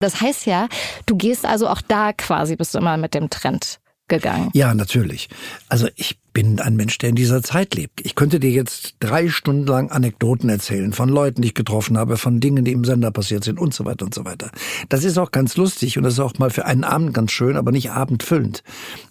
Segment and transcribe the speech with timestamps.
[0.00, 0.68] Das heißt ja,
[1.06, 4.50] du gehst also auch da quasi, bist du immer mit dem Trend gegangen.
[4.54, 5.28] Ja, natürlich.
[5.68, 8.00] Also ich bin ein Mensch, der in dieser Zeit lebt.
[8.06, 12.16] Ich könnte dir jetzt drei Stunden lang Anekdoten erzählen von Leuten, die ich getroffen habe,
[12.16, 14.52] von Dingen, die im Sender passiert sind und so weiter und so weiter.
[14.88, 17.56] Das ist auch ganz lustig und das ist auch mal für einen Abend ganz schön,
[17.56, 18.62] aber nicht abendfüllend.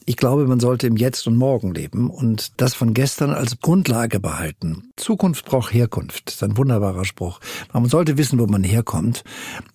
[0.05, 4.21] Ich glaube, man sollte im Jetzt und Morgen leben und das von gestern als Grundlage
[4.21, 4.91] behalten.
[4.95, 6.27] Zukunft braucht Herkunft.
[6.27, 7.41] Das ist ein wunderbarer Spruch.
[7.73, 9.25] Man sollte wissen, wo man herkommt,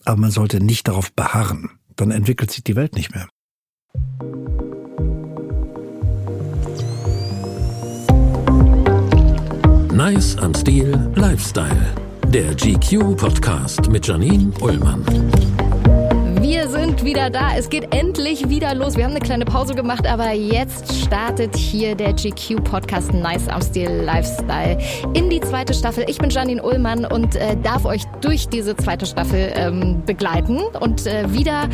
[0.07, 1.69] aber man sollte nicht darauf beharren.
[1.97, 3.29] Dann entwickelt sich die Welt nicht mehr.
[9.93, 11.95] Nice am Stil Lifestyle.
[12.29, 15.05] Der GQ Podcast mit Janine Ullmann.
[16.53, 17.57] Wir sind wieder da.
[17.57, 18.99] Es geht endlich wieder los.
[18.99, 23.89] Wir haben eine kleine Pause gemacht, aber jetzt startet hier der GQ-Podcast Nice am Stil
[23.89, 24.77] Lifestyle
[25.15, 26.05] in die zweite Staffel.
[26.09, 31.07] Ich bin Janine Ullmann und äh, darf euch durch diese zweite Staffel ähm, begleiten und
[31.07, 31.71] äh, wieder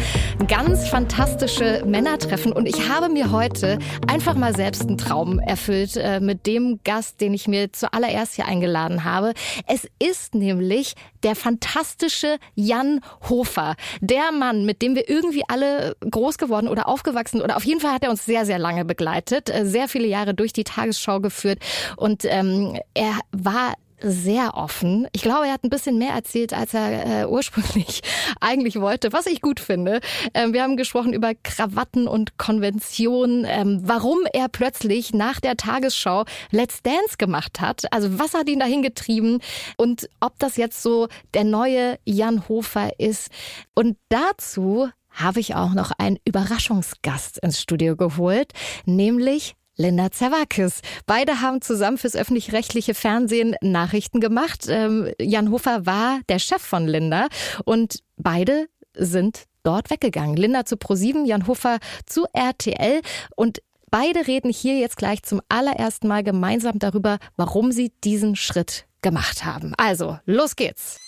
[0.47, 2.53] ganz fantastische Männer treffen.
[2.53, 7.21] Und ich habe mir heute einfach mal selbst einen Traum erfüllt äh, mit dem Gast,
[7.21, 9.33] den ich mir zuallererst hier eingeladen habe.
[9.67, 15.97] Es ist nämlich der fantastische Jan Hofer, der Mann, Mann, mit dem wir irgendwie alle
[16.11, 19.49] groß geworden oder aufgewachsen oder auf jeden Fall hat er uns sehr, sehr lange begleitet,
[19.49, 21.59] äh, sehr viele Jahre durch die Tagesschau geführt.
[21.97, 25.07] Und ähm, er war sehr offen.
[25.13, 28.03] Ich glaube, er hat ein bisschen mehr erzählt, als er äh, ursprünglich
[28.41, 30.01] eigentlich wollte, was ich gut finde.
[30.35, 36.25] Ähm, wir haben gesprochen über Krawatten und Konventionen, ähm, warum er plötzlich nach der Tagesschau
[36.51, 37.93] Let's Dance gemacht hat.
[37.93, 39.41] Also was hat ihn dahin getrieben
[39.77, 43.29] und ob das jetzt so der neue Jan Hofer ist.
[43.75, 48.53] Und dazu habe ich auch noch einen Überraschungsgast ins Studio geholt,
[48.85, 50.81] nämlich Linda Zerwakis.
[51.07, 54.67] Beide haben zusammen fürs öffentlich-rechtliche Fernsehen Nachrichten gemacht.
[54.69, 57.29] Ähm, Jan Hofer war der Chef von Linda
[57.65, 60.37] und beide sind dort weggegangen.
[60.37, 63.03] Linda zu ProSieben, Jan Hofer zu RTL
[63.37, 68.87] und beide reden hier jetzt gleich zum allerersten Mal gemeinsam darüber, warum sie diesen Schritt
[69.01, 69.75] gemacht haben.
[69.77, 70.99] Also, los geht's.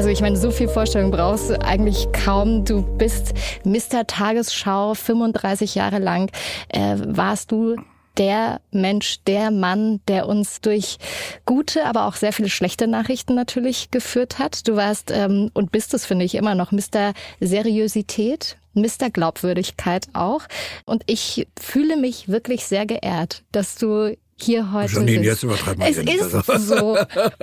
[0.00, 2.64] Also ich meine, so viel Vorstellung brauchst du eigentlich kaum.
[2.64, 3.34] Du bist
[3.64, 4.06] Mr.
[4.06, 6.30] Tagesschau, 35 Jahre lang
[6.70, 7.76] äh, warst du
[8.16, 10.96] der Mensch, der Mann, der uns durch
[11.44, 14.66] gute, aber auch sehr viele schlechte Nachrichten natürlich geführt hat.
[14.66, 17.12] Du warst ähm, und bist es, finde ich, immer noch Mr.
[17.40, 19.10] Seriosität, Mr.
[19.12, 20.44] Glaubwürdigkeit auch.
[20.86, 25.90] Und ich fühle mich wirklich sehr geehrt, dass du hier heute Janine, jetzt übertreiben wir
[25.90, 26.58] Es ist also.
[26.58, 26.98] so.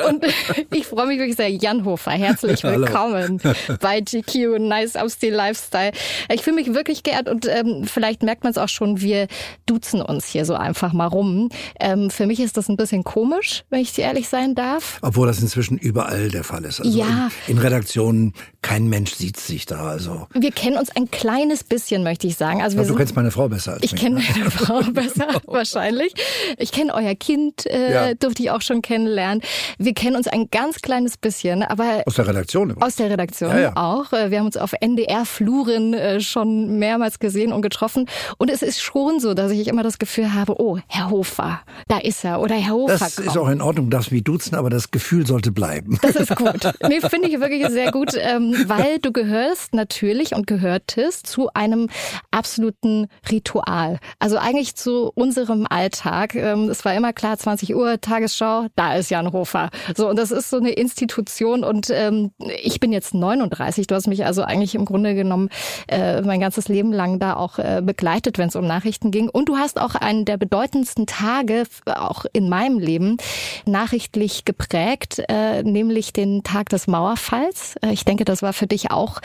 [0.08, 0.26] Und
[0.74, 1.50] ich freue mich wirklich sehr.
[1.50, 3.42] Jan Hofer, herzlich willkommen
[3.82, 5.92] bei GQ, Nice Stil Lifestyle.
[6.32, 9.28] Ich fühle mich wirklich geehrt und ähm, vielleicht merkt man es auch schon, wir
[9.66, 11.50] duzen uns hier so einfach mal rum.
[11.80, 15.00] Ähm, für mich ist das ein bisschen komisch, wenn ich dir ehrlich sein darf.
[15.02, 16.80] Obwohl das inzwischen überall der Fall ist.
[16.80, 17.30] Also ja.
[17.48, 19.88] in, in Redaktionen, kein Mensch sieht sich da.
[19.88, 20.28] Also.
[20.34, 22.62] Wir kennen uns ein kleines bisschen, möchte ich sagen.
[22.62, 24.02] Also wir du sind, kennst meine Frau besser als ich mich.
[24.02, 24.24] kenne ne?
[24.36, 26.14] meine Frau besser, wahrscheinlich.
[26.58, 28.14] Ich kenne euer Kind, äh, Ja.
[28.14, 29.42] durfte ich auch schon kennenlernen.
[29.78, 32.86] Wir kennen uns ein ganz kleines bisschen, aber Aus der Redaktion immer.
[32.86, 33.72] aus der Redaktion Ja, ja.
[33.76, 34.12] auch.
[34.14, 38.08] Äh, Wir haben uns auf NDR-Fluren äh, schon mehrmals gesehen und getroffen.
[38.38, 41.98] Und es ist schon so, dass ich immer das Gefühl habe, oh, Herr Hofer, da
[42.00, 42.42] ist er.
[42.42, 43.28] Oder Herr Hofer Das kommt.
[43.28, 45.98] ist auch in Ordnung, darfst mich duzen, aber das Gefühl sollte bleiben.
[46.02, 46.62] Das ist gut.
[46.88, 51.90] Nee, finde ich wirklich sehr gut, ähm, weil du gehörst natürlich und gehörtest zu einem
[52.32, 54.00] absoluten Ritual.
[54.20, 56.36] Also eigentlich zu unserem Alltag.
[56.78, 59.72] Es war immer klar, 20 Uhr, Tagesschau, da ist Jan Hofer.
[59.96, 62.30] So, und das ist so eine Institution und ähm,
[62.62, 63.88] ich bin jetzt 39.
[63.88, 65.50] Du hast mich also eigentlich im Grunde genommen
[65.88, 69.28] äh, mein ganzes Leben lang da auch äh, begleitet, wenn es um Nachrichten ging.
[69.28, 73.18] Und du hast auch einen der bedeutendsten Tage, auch in meinem Leben,
[73.66, 77.76] nachrichtlich geprägt, äh, nämlich den Tag des Mauerfalls.
[77.82, 79.20] Äh, ich denke, das war für dich auch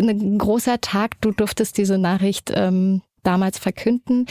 [0.00, 1.20] ein großer Tag.
[1.22, 4.26] Du durftest diese Nachricht ähm, damals verkünden.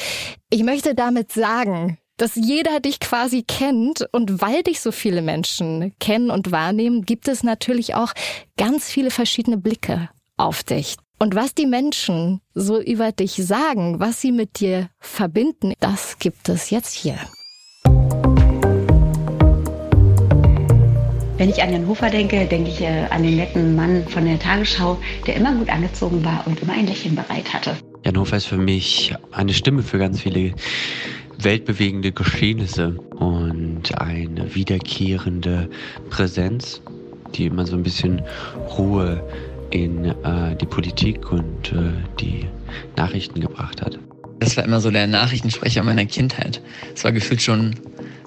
[0.50, 5.94] Ich möchte damit sagen, dass jeder dich quasi kennt und weil dich so viele Menschen
[6.00, 8.14] kennen und wahrnehmen, gibt es natürlich auch
[8.58, 10.98] ganz viele verschiedene Blicke auf dich.
[11.20, 16.50] Und was die Menschen so über dich sagen, was sie mit dir verbinden, das gibt
[16.50, 17.18] es jetzt hier.
[21.38, 24.38] Wenn ich an Jan Hofer denke, denke ich äh, an den netten Mann von der
[24.38, 27.76] Tagesschau, der immer gut angezogen war und immer ein Lächeln bereit hatte.
[28.06, 30.54] Jan Hofer ist für mich eine Stimme für ganz viele
[31.40, 35.70] weltbewegende Geschehnisse und eine wiederkehrende
[36.10, 36.82] Präsenz,
[37.36, 38.22] die immer so ein bisschen
[38.78, 39.24] Ruhe
[39.72, 42.46] in äh, die Politik und äh, die
[42.96, 43.98] Nachrichten gebracht hat.
[44.40, 46.62] Das war immer so der Nachrichtensprecher meiner Kindheit.
[46.94, 47.76] Es war gefühlt schon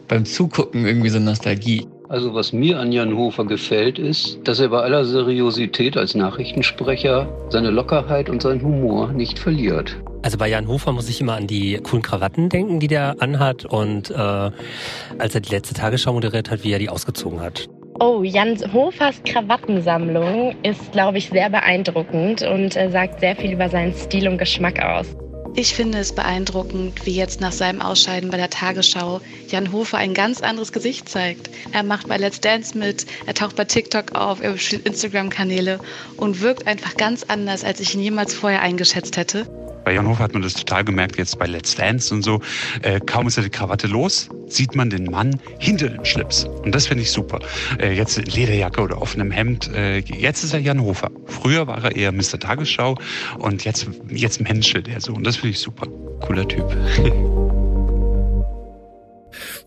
[0.08, 1.86] beim Zugucken irgendwie so Nostalgie.
[2.08, 7.28] Also was mir an Jan Hofer gefällt, ist, dass er bei aller Seriosität als Nachrichtensprecher
[7.48, 9.96] seine Lockerheit und seinen Humor nicht verliert.
[10.22, 13.64] Also bei Jan Hofer muss ich immer an die coolen Krawatten denken, die der anhat
[13.64, 17.68] und äh, als er die letzte Tagesschau moderiert hat, wie er die ausgezogen hat.
[17.98, 23.68] Oh, Jan Hofers Krawattensammlung ist, glaube ich, sehr beeindruckend und äh, sagt sehr viel über
[23.68, 25.16] seinen Stil und Geschmack aus.
[25.58, 30.12] Ich finde es beeindruckend, wie jetzt nach seinem Ausscheiden bei der Tagesschau Jan Hofer ein
[30.12, 31.48] ganz anderes Gesicht zeigt.
[31.72, 35.80] Er macht bei Let's Dance mit, er taucht bei TikTok auf, er bespielt Instagram-Kanäle
[36.18, 39.46] und wirkt einfach ganz anders, als ich ihn jemals vorher eingeschätzt hätte.
[39.86, 42.40] Bei Jan Hofer hat man das total gemerkt, jetzt bei Let's Dance und so.
[42.82, 46.42] Äh, kaum ist er die Krawatte los, sieht man den Mann hinter dem Schlips.
[46.42, 47.38] Und das finde ich super.
[47.78, 49.72] Äh, jetzt Lederjacke oder offenem Hemd.
[49.72, 51.12] Äh, jetzt ist er Jan Hofer.
[51.26, 52.40] Früher war er eher Mr.
[52.40, 52.98] Tagesschau
[53.38, 55.14] und jetzt, jetzt menschelt er so.
[55.14, 55.86] Und das finde ich super.
[56.20, 56.66] Cooler Typ.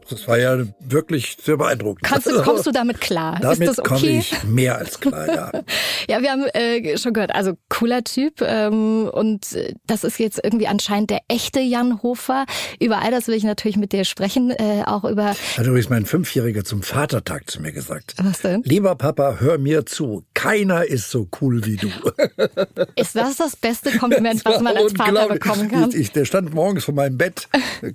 [0.10, 2.04] Das war ja wirklich sehr beeindruckend.
[2.04, 3.38] Kannst du, kommst du damit klar?
[3.42, 3.90] Damit Ist das okay?
[3.90, 5.52] komme ich mehr als klar, ja.
[6.10, 10.40] ja, wir haben äh, schon gehört, also cooler Typ ähm, und äh, das ist jetzt
[10.44, 12.46] irgendwie anscheinend der echte Jan Hofer.
[12.80, 15.36] Über all das will ich natürlich mit dir sprechen, äh, auch über...
[15.58, 18.16] Hat übrigens mein Fünfjähriger zum Vatertag zu mir gesagt.
[18.22, 18.64] Was denn?
[18.64, 20.24] Lieber Papa, hör mir zu.
[20.34, 21.90] Keiner ist so cool wie du.
[22.96, 25.90] Ist das das beste Kompliment, was man als Vater bekommen kann?
[25.90, 27.48] Ich, ich, der stand morgens vor meinem Bett,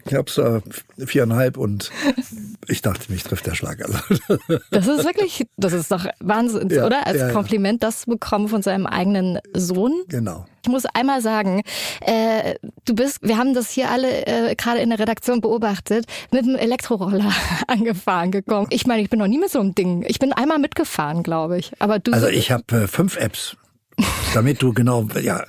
[0.06, 0.62] knapp so
[0.98, 1.90] viereinhalb und
[2.68, 3.82] ich dachte, mich trifft der Schlag.
[3.84, 3.98] Also,
[4.70, 7.06] Das ist wirklich, das ist doch Wahnsinn, Ja, oder?
[7.06, 7.30] Als ja.
[7.30, 9.92] Kompliment das zu bekommen von seinem eigenen Sohn.
[10.08, 10.46] genau.
[10.62, 11.62] Ich muss einmal sagen,
[12.00, 12.54] äh,
[12.86, 16.56] du bist, wir haben das hier alle äh, gerade in der Redaktion beobachtet, mit dem
[16.56, 17.30] Elektroroller
[17.68, 18.68] angefahren gekommen.
[18.70, 20.06] Ich meine, ich bin noch nie mit so einem Ding.
[20.08, 21.72] Ich bin einmal mitgefahren, glaube ich.
[21.80, 23.58] Aber du Also ich habe äh, fünf Apps.
[24.34, 25.44] Damit du genau, ja,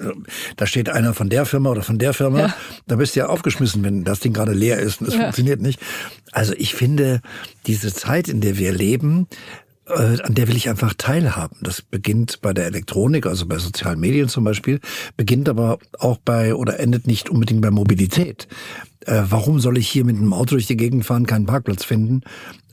[0.58, 2.56] da steht einer von der Firma oder von der Firma, Ja.
[2.88, 5.22] da bist du ja aufgeschmissen, wenn das Ding gerade leer ist und es Ja.
[5.22, 5.80] funktioniert nicht.
[6.32, 7.22] Also ich finde,
[7.66, 9.28] diese Zeit, in der wir leben,
[9.88, 11.58] äh, an der will ich einfach teilhaben.
[11.62, 14.80] Das beginnt bei der Elektronik, also bei sozialen Medien zum Beispiel,
[15.18, 18.48] beginnt aber auch bei oder endet nicht unbedingt bei Mobilität.
[19.06, 22.22] Äh, warum soll ich hier mit einem Auto durch die Gegend fahren, keinen Parkplatz finden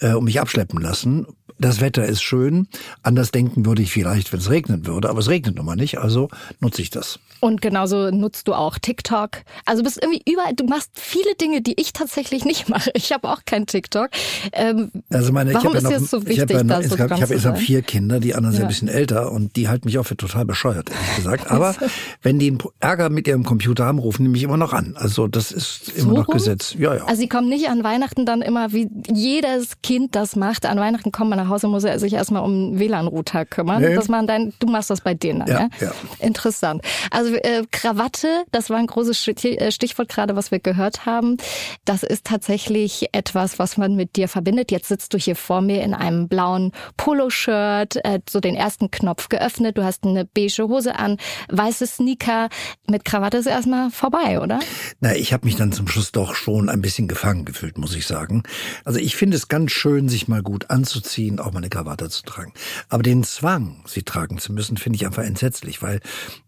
[0.01, 1.27] äh, und mich abschleppen lassen?
[1.63, 2.67] Das Wetter ist schön.
[3.03, 5.99] Anders denken würde ich vielleicht, wenn es regnen würde, aber es regnet nun mal nicht,
[5.99, 6.29] also
[6.61, 7.19] nutze ich das.
[7.41, 9.31] Und genauso nutzt du auch TikTok.
[9.65, 12.91] Also du bist irgendwie überall, du machst viele Dinge, die ich tatsächlich nicht mache.
[12.95, 14.11] Ich habe auch kein TikTok.
[14.53, 16.77] Ähm, Also meine, warum ich ist habe ja dir noch, so ich wichtig, habe ja
[16.81, 17.57] insgesamt, dran ich habe sein?
[17.57, 18.67] vier Kinder, die anderen sind Ja.
[18.67, 21.51] ein bisschen älter und die halten mich auch für total bescheuert, ehrlich gesagt.
[21.51, 21.75] Aber
[22.23, 24.95] wenn die Ärger mit ihrem Computer haben, rufen die mich immer noch an.
[24.97, 26.35] Also das ist immer So noch rum?
[26.35, 26.75] Gesetz.
[26.79, 27.05] Ja, ja.
[27.07, 30.67] Also sie kommen nicht an Weihnachten dann immer, wie jedes Kind das macht.
[30.67, 33.83] An Weihnachten kommt man nach Hause, muss er sich erstmal um WLAN-Router kümmern.
[33.83, 33.95] Nee.
[33.95, 35.69] Das man dein, du machst das bei denen dann, ja?
[35.81, 35.93] Ja, ja.
[36.21, 36.83] Interessant.
[37.11, 41.37] Also äh, Krawatte, das war ein großes äh, Stichwort gerade, was wir gehört haben.
[41.85, 44.71] Das ist tatsächlich etwas, was man mit dir verbindet.
[44.71, 49.29] Jetzt sitzt du hier vor mir in einem blauen Poloshirt, äh, so den ersten Knopf
[49.29, 49.79] geöffnet.
[49.79, 51.17] Du hast eine beige Hose an,
[51.51, 52.49] weiße Sneaker.
[52.89, 54.61] Mit Krawatte ist erstmal vorbei, oder?
[55.01, 58.07] Na, ich habe mich dann zum Schluss doch schon ein bisschen gefangen gefühlt, muss ich
[58.07, 58.43] sagen.
[58.85, 62.23] Also ich finde es ganz schön, sich mal gut anzuziehen, auch mal eine Krawatte zu
[62.23, 62.53] tragen.
[62.89, 66.01] Aber den Zwang, sie tragen zu müssen, finde ich einfach entsetzlich, weil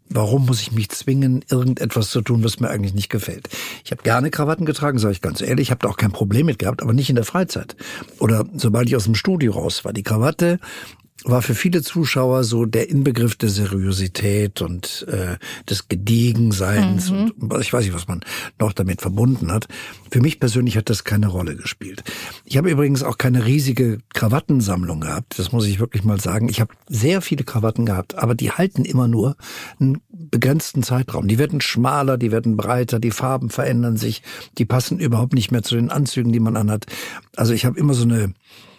[0.08, 3.48] warum muss ich mich zwingen, irgendetwas zu tun, was mir eigentlich nicht gefällt?
[3.84, 5.68] Ich habe gerne Krawatten getragen, sage ich ganz ehrlich.
[5.68, 7.76] Ich habe da auch kein Problem mit gehabt, aber nicht in der Freizeit.
[8.18, 9.92] Oder sobald ich aus dem Studio raus war.
[9.92, 10.58] Die Krawatte
[11.24, 15.36] war für viele Zuschauer so der Inbegriff der Seriosität und äh,
[15.68, 17.32] des Gediegenseins Mhm.
[17.40, 18.20] und ich weiß nicht, was man
[18.58, 19.66] noch damit verbunden hat.
[20.10, 22.04] Für mich persönlich hat das keine Rolle gespielt.
[22.44, 26.48] Ich habe übrigens auch keine riesige Krawattensammlung gehabt, das muss ich wirklich mal sagen.
[26.48, 29.36] Ich habe sehr viele Krawatten gehabt, aber die halten immer nur
[29.80, 31.26] einen begrenzten Zeitraum.
[31.26, 34.22] Die werden schmaler, die werden breiter, die Farben verändern sich,
[34.58, 36.86] die passen überhaupt nicht mehr zu den Anzügen, die man anhat.
[37.36, 38.34] Also ich habe immer so eine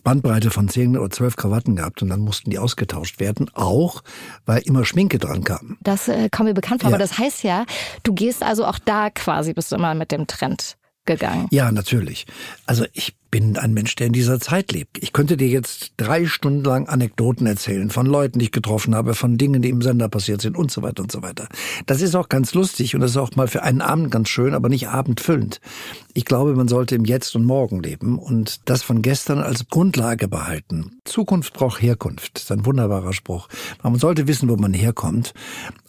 [0.06, 4.04] Bandbreite von zehn oder zwölf Krawatten gehabt und dann mussten die ausgetauscht werden, auch
[4.46, 5.78] weil immer Schminke dran kam.
[5.82, 6.96] Das äh, kommt mir bekannt vor, Ja.
[6.96, 7.66] aber das heißt ja,
[8.04, 11.48] du gehst also auch da quasi, bist du immer mit dem Trend gegangen.
[11.52, 12.26] Ja, natürlich.
[12.66, 14.98] Also ich bin ein Mensch, der in dieser Zeit lebt.
[15.04, 19.14] Ich könnte dir jetzt drei Stunden lang Anekdoten erzählen von Leuten, die ich getroffen habe,
[19.14, 21.50] von Dingen, die im Sender passiert sind und so weiter und so weiter.
[21.86, 24.54] Das ist auch ganz lustig und das ist auch mal für einen Abend ganz schön,
[24.54, 25.60] aber nicht abendfüllend.
[26.14, 30.30] Ich glaube, man sollte im Jetzt und Morgen leben und das von gestern als Grundlage
[30.30, 31.02] behalten.
[31.04, 32.36] Zukunft braucht Herkunft.
[32.36, 33.50] Das ist ein wunderbarer Spruch.
[33.84, 35.34] Man sollte wissen, wo man herkommt,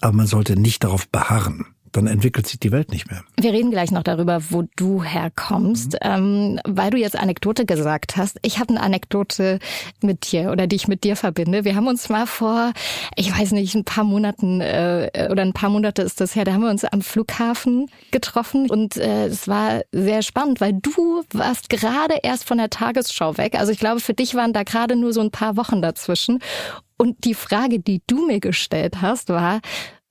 [0.01, 1.65] aber man sollte nicht darauf beharren
[1.97, 3.23] dann entwickelt sich die Welt nicht mehr.
[3.39, 5.99] Wir reden gleich noch darüber, wo du herkommst, mhm.
[6.03, 8.39] ähm, weil du jetzt Anekdote gesagt hast.
[8.43, 9.59] Ich habe eine Anekdote
[10.03, 11.65] mit dir oder die ich mit dir verbinde.
[11.65, 12.73] Wir haben uns mal vor,
[13.17, 16.53] ich weiß nicht, ein paar Monaten äh, oder ein paar Monate ist das her, da
[16.53, 21.71] haben wir uns am Flughafen getroffen und äh, es war sehr spannend, weil du warst
[21.71, 23.59] gerade erst von der Tagesschau weg.
[23.59, 26.41] Also ich glaube, für dich waren da gerade nur so ein paar Wochen dazwischen.
[26.99, 29.61] Und die Frage, die du mir gestellt hast, war,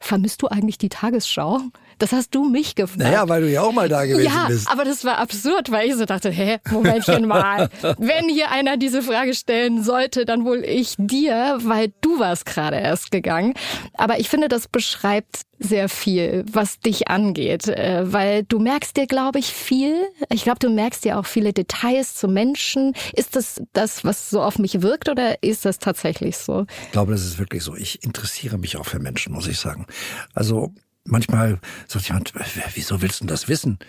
[0.06, 1.62] vermisst du eigentlich die Tagesschau?
[1.98, 3.00] Das hast du mich gefragt.
[3.00, 4.70] Naja, weil du ja auch mal da gewesen ja, bist.
[4.70, 7.70] aber das war absurd, weil ich so dachte, hä, Momentchen mal.
[7.98, 12.78] Wenn hier einer diese Frage stellen sollte, dann wohl ich dir, weil du warst gerade
[12.78, 13.54] erst gegangen.
[13.94, 19.08] Aber ich finde, das beschreibt sehr viel, was dich angeht, äh, weil du merkst dir,
[19.08, 19.96] glaube ich, viel.
[20.30, 22.94] Ich glaube, du merkst dir auch viele Details zu Menschen.
[23.14, 26.66] Ist das das, was so auf mich wirkt oder ist das tatsächlich so?
[26.86, 27.76] Ich glaube, das ist wirklich so.
[27.76, 29.86] Ich interessiere mich auch für Menschen, muss ich sagen.
[30.34, 30.74] Also
[31.06, 32.34] manchmal sagt jemand,
[32.74, 33.80] wieso willst du das wissen?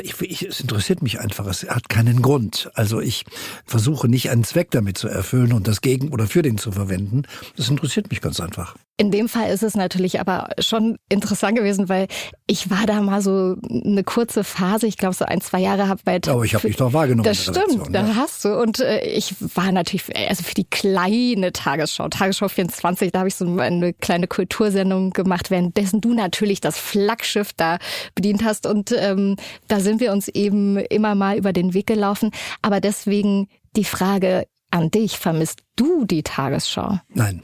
[0.00, 2.70] Ich, ich, es interessiert mich einfach, es hat keinen Grund.
[2.74, 3.24] Also ich
[3.64, 7.22] versuche nicht einen Zweck damit zu erfüllen und das gegen oder für den zu verwenden.
[7.56, 8.76] Das interessiert mich ganz einfach.
[9.00, 12.06] In dem Fall ist es natürlich aber schon interessant gewesen, weil
[12.46, 16.02] ich war da mal so eine kurze Phase, ich glaube so ein, zwei Jahre habe
[16.04, 16.20] bei...
[16.26, 17.24] Aber ich habe dich doch wahrgenommen.
[17.24, 18.14] Das stimmt, da ja.
[18.16, 18.60] hast du.
[18.60, 23.36] Und äh, ich war natürlich, also für die kleine Tagesschau, Tagesschau 24, da habe ich
[23.36, 27.78] so eine kleine Kultursendung gemacht, währenddessen du natürlich das Flaggschiff da
[28.14, 28.66] bedient hast.
[28.66, 32.32] Und ähm, da sind wir uns eben immer mal über den Weg gelaufen.
[32.60, 36.98] Aber deswegen die Frage an dich, vermisst du die Tagesschau?
[37.14, 37.40] Nein.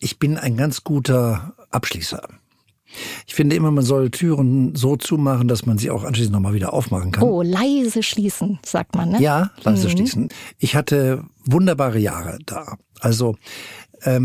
[0.00, 2.28] Ich bin ein ganz guter Abschließer.
[3.26, 6.72] Ich finde immer, man soll Türen so zumachen, dass man sie auch anschließend nochmal wieder
[6.72, 7.24] aufmachen kann.
[7.24, 9.20] Oh, leise schließen, sagt man, ne?
[9.20, 9.92] Ja, leise mhm.
[9.92, 10.28] schließen.
[10.58, 12.76] Ich hatte wunderbare Jahre da.
[13.00, 13.36] Also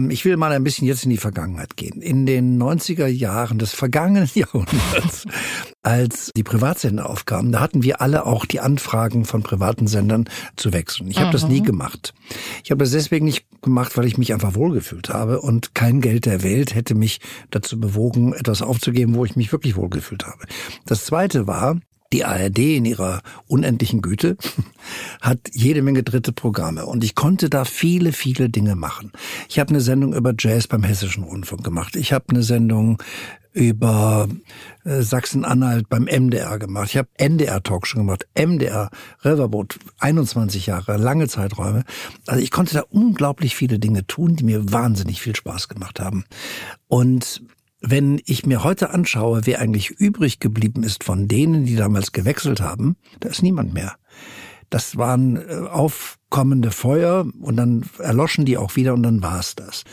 [0.09, 2.01] ich will mal ein bisschen jetzt in die Vergangenheit gehen.
[2.01, 5.25] In den 90er Jahren des vergangenen Jahrhunderts,
[5.81, 10.73] als die Privatsender aufkamen, da hatten wir alle auch die Anfragen von privaten Sendern zu
[10.73, 11.09] wechseln.
[11.09, 12.13] Ich habe das nie gemacht.
[12.63, 16.25] Ich habe das deswegen nicht gemacht, weil ich mich einfach wohlgefühlt habe und kein Geld
[16.25, 17.19] der Welt hätte mich
[17.49, 20.45] dazu bewogen, etwas aufzugeben, wo ich mich wirklich wohlgefühlt habe.
[20.85, 21.79] Das zweite war,
[22.13, 24.37] die ARD in ihrer unendlichen Güte
[25.21, 29.11] hat jede Menge dritte Programme und ich konnte da viele, viele Dinge machen.
[29.49, 31.95] Ich habe eine Sendung über Jazz beim Hessischen Rundfunk gemacht.
[31.95, 33.01] Ich habe eine Sendung
[33.53, 34.29] über
[34.85, 36.89] äh, Sachsen-Anhalt beim MDR gemacht.
[36.91, 38.89] Ich habe NDR-Talk schon gemacht, MDR,
[39.25, 41.83] Riverboat, 21 Jahre, lange Zeiträume.
[42.27, 46.23] Also ich konnte da unglaublich viele Dinge tun, die mir wahnsinnig viel Spaß gemacht haben.
[46.87, 47.41] Und
[47.81, 52.61] wenn ich mir heute anschaue, wer eigentlich übrig geblieben ist von denen, die damals gewechselt
[52.61, 53.95] haben, da ist niemand mehr.
[54.69, 59.83] Das waren äh, aufkommende Feuer und dann erloschen die auch wieder und dann war's das.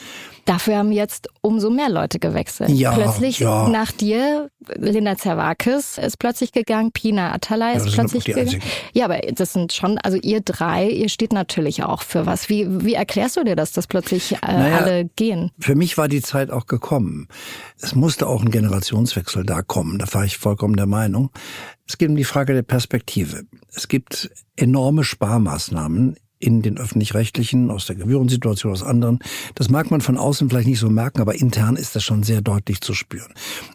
[0.49, 2.71] Dafür haben jetzt umso mehr Leute gewechselt.
[2.71, 3.69] Ja, plötzlich ja.
[3.69, 8.47] nach dir, Linda Zerwakis ist plötzlich gegangen, Pina Atalay ist ja, plötzlich gegangen.
[8.47, 8.65] Einzigen.
[8.95, 12.49] Ja, aber das sind schon, also ihr drei, ihr steht natürlich auch für was.
[12.49, 15.51] Wie, wie erklärst du dir das, dass plötzlich äh, naja, alle gehen?
[15.59, 17.29] Für mich war die Zeit auch gekommen.
[17.79, 19.99] Es musste auch ein Generationswechsel da kommen.
[19.99, 21.29] Da war ich vollkommen der Meinung.
[21.87, 23.43] Es geht um die Frage der Perspektive.
[23.75, 29.19] Es gibt enorme Sparmaßnahmen in den öffentlich-rechtlichen, aus der Gebührensituation, aus anderen.
[29.55, 32.41] Das mag man von außen vielleicht nicht so merken, aber intern ist das schon sehr
[32.41, 33.33] deutlich zu spüren.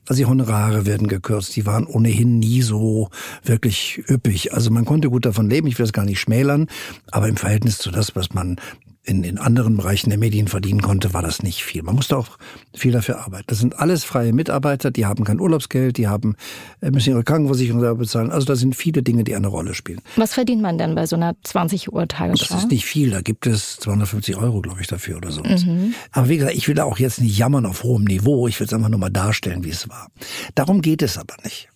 [0.07, 3.09] Also die Honorare werden gekürzt, die waren ohnehin nie so
[3.43, 4.53] wirklich üppig.
[4.53, 6.67] Also man konnte gut davon leben, ich will das gar nicht schmälern,
[7.11, 8.57] aber im Verhältnis zu das, was man
[9.05, 11.83] in, in anderen Bereichen der Medien verdienen konnte, war das nicht viel.
[11.83, 12.37] Man musste auch
[12.73, 13.45] viel dafür arbeiten.
[13.47, 16.35] Das sind alles freie Mitarbeiter, die haben kein Urlaubsgeld, die haben,
[16.81, 18.31] äh, müssen ihre Krankenversicherung selber bezahlen.
[18.31, 19.99] Also da sind viele Dinge, die eine Rolle spielen.
[20.15, 22.53] Was verdient man denn bei so einer 20 Uhr Tagesschau?
[22.53, 25.43] Das ist nicht viel, da gibt es 250 Euro, glaube ich, dafür oder so.
[25.43, 25.93] Mhm.
[26.11, 28.73] Aber wie gesagt, ich will auch jetzt nicht jammern auf hohem Niveau, ich will es
[28.73, 30.09] einfach nur mal darstellen, wie es war.
[30.55, 31.67] Darum geht es aber nicht.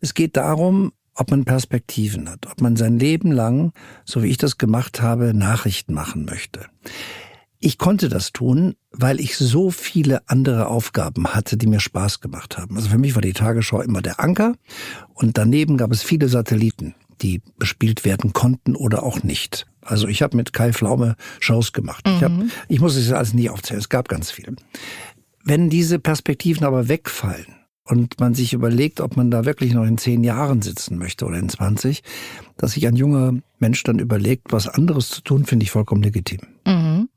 [0.00, 3.72] Es geht darum, ob man Perspektiven hat, ob man sein Leben lang,
[4.04, 6.66] so wie ich das gemacht habe, Nachrichten machen möchte.
[7.58, 12.58] Ich konnte das tun, weil ich so viele andere Aufgaben hatte, die mir Spaß gemacht
[12.58, 12.76] haben.
[12.76, 14.54] Also für mich war die Tagesschau immer der Anker
[15.14, 19.66] und daneben gab es viele Satelliten, die bespielt werden konnten oder auch nicht.
[19.80, 22.06] Also ich habe mit Kai Pflaume Shows gemacht.
[22.06, 22.14] Mhm.
[22.14, 22.32] Ich, hab,
[22.68, 24.54] ich muss es alles nie aufzählen, es gab ganz viele.
[25.42, 27.46] Wenn diese Perspektiven aber wegfallen,
[27.86, 31.38] und man sich überlegt, ob man da wirklich noch in zehn Jahren sitzen möchte oder
[31.38, 32.02] in 20,
[32.56, 36.40] dass sich ein junger Mensch dann überlegt, was anderes zu tun, finde ich vollkommen legitim.
[36.66, 37.08] Mhm.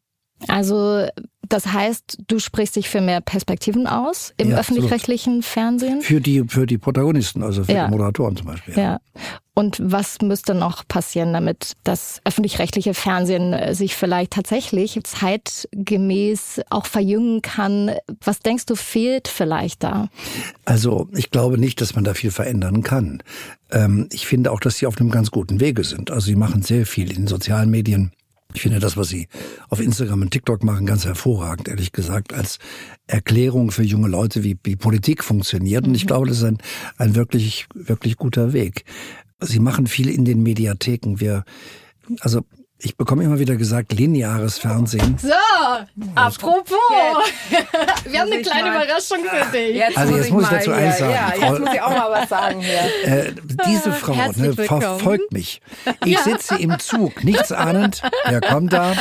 [0.47, 1.05] Also
[1.51, 6.01] Das heißt, du sprichst dich für mehr Perspektiven aus im Ja, öffentlich-rechtlichen Fernsehen?
[6.03, 7.85] Für die, für die Protagonisten, also für Ja.
[7.85, 8.77] die Moderatoren zum Beispiel.
[8.77, 8.99] Ja.
[9.55, 16.85] Und was müsste noch passieren, damit das öffentlich-rechtliche Fernsehen äh, sich vielleicht tatsächlich zeitgemäß auch
[16.85, 17.91] verjüngen kann?
[18.23, 20.09] Was denkst du, fehlt vielleicht da?
[20.65, 23.23] Also ich glaube nicht, dass man da viel verändern kann.
[23.71, 26.11] Ähm, ich finde auch, dass sie auf einem ganz guten Wege sind.
[26.11, 28.11] Also sie machen sehr viel in den sozialen Medien.
[28.53, 29.27] Ich finde das, was sie
[29.69, 32.57] auf Instagram und TikTok machen, ganz hervorragend, ehrlich gesagt, als
[33.05, 35.85] Erklärung für junge Leute, wie, wie Politik funktioniert.
[35.85, 36.57] Und ich glaube, das ist ein,
[36.97, 38.85] ein wirklich, wirklich guter Weg.
[39.39, 41.19] Sie machen viel in den Mediatheken.
[41.19, 41.43] Wir,
[42.21, 42.41] also
[42.81, 45.17] ich bekomme immer wieder gesagt, lineares Fernsehen.
[45.21, 45.29] So,
[46.15, 46.77] apropos,
[48.05, 49.75] wir haben eine kleine mal- Überraschung für dich.
[49.75, 51.11] Jetzt Also jetzt muss ich mal dazu eins sagen.
[51.13, 52.79] Ja, Frau- jetzt muss ich auch mal was sagen hier.
[53.03, 53.33] Äh,
[53.67, 54.81] diese Frau ne, Herzlich willkommen.
[54.81, 55.61] verfolgt mich.
[56.05, 58.01] Ich sitze im Zug, nichts ahnend.
[58.25, 58.93] Wer kommt da?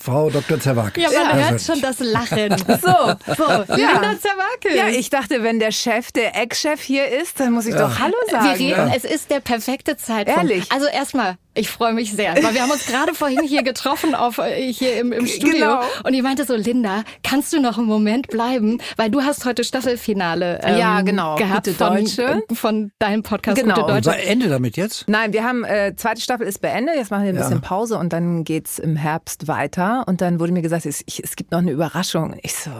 [0.00, 0.60] Frau Dr.
[0.60, 1.02] Zerwakis.
[1.02, 1.66] Ja, man hört Persönlich.
[1.66, 2.56] schon das Lachen.
[2.86, 4.74] So, So, Linda Zerwakis.
[4.76, 8.14] ja, ich dachte, wenn der Chef, der Ex-Chef hier ist, dann muss ich doch Hallo
[8.30, 8.58] sagen.
[8.58, 10.38] Wir reden, es ist der perfekte Zeitpunkt.
[10.50, 10.70] Ehrlich?
[10.70, 14.38] Also erstmal, ich freue mich sehr, weil wir haben uns gerade vorhin hier getroffen auf
[14.38, 15.80] äh, hier im, im Studio Genau.
[16.04, 19.64] und ich meinte so, Linda, kannst du noch einen Moment bleiben, weil du hast heute
[19.64, 21.36] Staffelfinale ähm, Ja, genau.
[21.36, 22.42] gehabt Gute von, Deutsche.
[22.54, 23.74] von deinem Podcast Genau.
[23.86, 24.18] Gute Deutsche.
[24.26, 25.04] Ende damit jetzt?
[25.08, 27.42] Nein, wir haben, äh, zweite Staffel ist beendet, jetzt machen wir ein Ja.
[27.42, 30.04] bisschen Pause und dann geht's im Herbst weiter.
[30.06, 32.36] Und dann wurde mir gesagt, es, ich, es gibt noch eine Überraschung.
[32.42, 32.70] Ich so,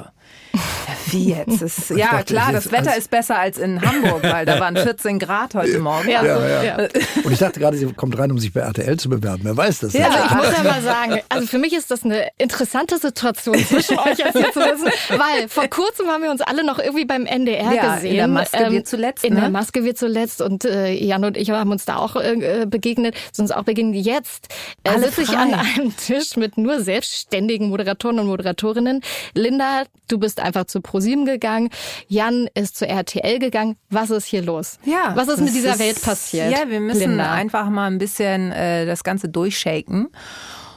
[1.11, 1.61] wie jetzt?
[1.62, 4.76] Es, ja, dachte, klar, das ist Wetter ist besser als in Hamburg, weil da waren
[4.87, 6.09] 14 Grad heute Morgen.
[6.09, 6.80] Ja, so, Ja, ja.
[6.80, 6.88] ja.
[7.25, 9.40] Und ich dachte gerade, sie kommt rein, um sich bei RTL zu bewerben.
[9.45, 9.92] Wer weiß das?
[9.92, 10.06] Ja.
[10.09, 13.99] Also ich muss ja mal sagen, also für mich ist das eine interessante Situation zwischen
[13.99, 17.26] euch jetzt hier zu sitzen, weil vor kurzem haben wir uns alle noch irgendwie beim
[17.26, 18.16] NDR Ja, in gesehen.
[18.16, 19.40] der Maske wir zuletzt, In ne?
[19.40, 23.14] der Maske wir zuletzt und äh, Jan und ich haben uns da auch äh, begegnet,
[23.33, 24.04] sind uns auch begegnet.
[24.04, 24.49] Jetzt
[24.85, 29.02] äh, sitze ich an einem Tisch mit nur selbstständigen Moderatoren und Moderatorinnen.
[29.35, 31.70] Linda, du bist einfach zu ProSieben gegangen.
[32.08, 33.76] Jan ist zu RTL gegangen.
[33.90, 34.78] Was ist hier los?
[34.85, 36.50] Ja, Was ist mit dieser ist- Welt passiert?
[36.50, 37.32] Ja, wir müssen Linda?
[37.32, 40.08] einfach mal ein bisschen äh, das Ganze durchshaken.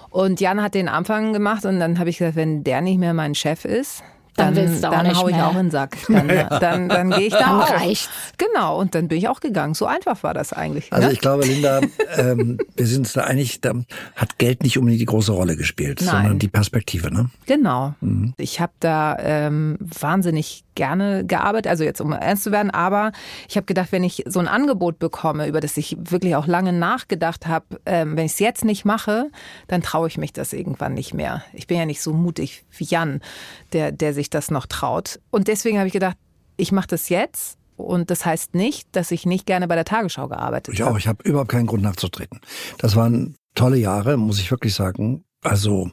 [0.09, 3.13] Und Jan hat den Anfang gemacht und dann habe ich gesagt, wenn der nicht mehr
[3.13, 4.01] mein Chef ist,
[4.39, 5.97] Dann dann, willst du auch dann nicht hau ich auch in den Sack.
[6.07, 7.69] Dann, dann, dann gehe ich da Dann auch.
[7.69, 8.09] reicht's.
[8.37, 9.73] Genau, und dann bin ich auch gegangen.
[9.73, 10.91] So einfach war das eigentlich.
[10.91, 11.13] Also ne?
[11.13, 11.81] ich glaube, Linda,
[12.17, 13.73] ähm, wir sind uns da einig, da
[14.15, 16.09] hat Geld nicht unbedingt die große Rolle gespielt, Nein.
[16.09, 17.13] sondern die Perspektive.
[17.13, 17.29] Ne?
[17.45, 17.93] Genau.
[18.01, 18.33] Mhm.
[18.37, 23.11] Ich habe da ähm, wahnsinnig gerne gearbeitet, also jetzt um ernst zu werden, aber
[23.49, 26.71] ich habe gedacht, wenn ich so ein Angebot bekomme, über das ich wirklich auch lange
[26.71, 29.29] nachgedacht habe, ähm, wenn ich es jetzt nicht mache,
[29.67, 31.43] dann traue ich mich das irgendwann nicht mehr.
[31.51, 33.19] Ich bin ja nicht so mutig wie Jan,
[33.73, 35.19] der, der sich das noch traut.
[35.31, 36.15] Und deswegen habe ich gedacht,
[36.55, 37.57] ich mache das jetzt.
[37.75, 40.91] Und das heißt nicht, dass ich nicht gerne bei der Tagesschau gearbeitet Ich habe.
[40.91, 42.39] auch, ich habe überhaupt keinen Grund nachzutreten.
[42.77, 45.23] Das waren tolle Jahre, muss ich wirklich sagen.
[45.41, 45.89] Also,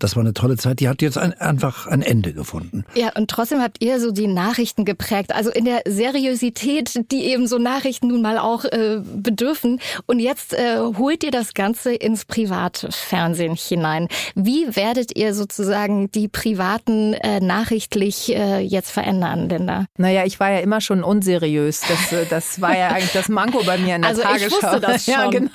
[0.00, 0.80] das war eine tolle Zeit.
[0.80, 2.84] Die hat jetzt ein, einfach ein Ende gefunden.
[2.94, 5.32] Ja, und trotzdem habt ihr so die Nachrichten geprägt.
[5.32, 9.80] Also in der Seriosität, die eben so Nachrichten nun mal auch äh, bedürfen.
[10.06, 14.08] Und jetzt äh, holt ihr das Ganze ins Privatfernsehen hinein.
[14.34, 19.86] Wie werdet ihr sozusagen die privaten äh, nachrichtlich äh, jetzt verändern, Linda?
[19.96, 21.82] Naja, ich war ja immer schon unseriös.
[21.88, 24.56] Das, äh, das war ja eigentlich das Manko bei mir in der Also ich Tagesschau.
[24.62, 25.30] wusste das Ja, schon.
[25.30, 25.50] genau.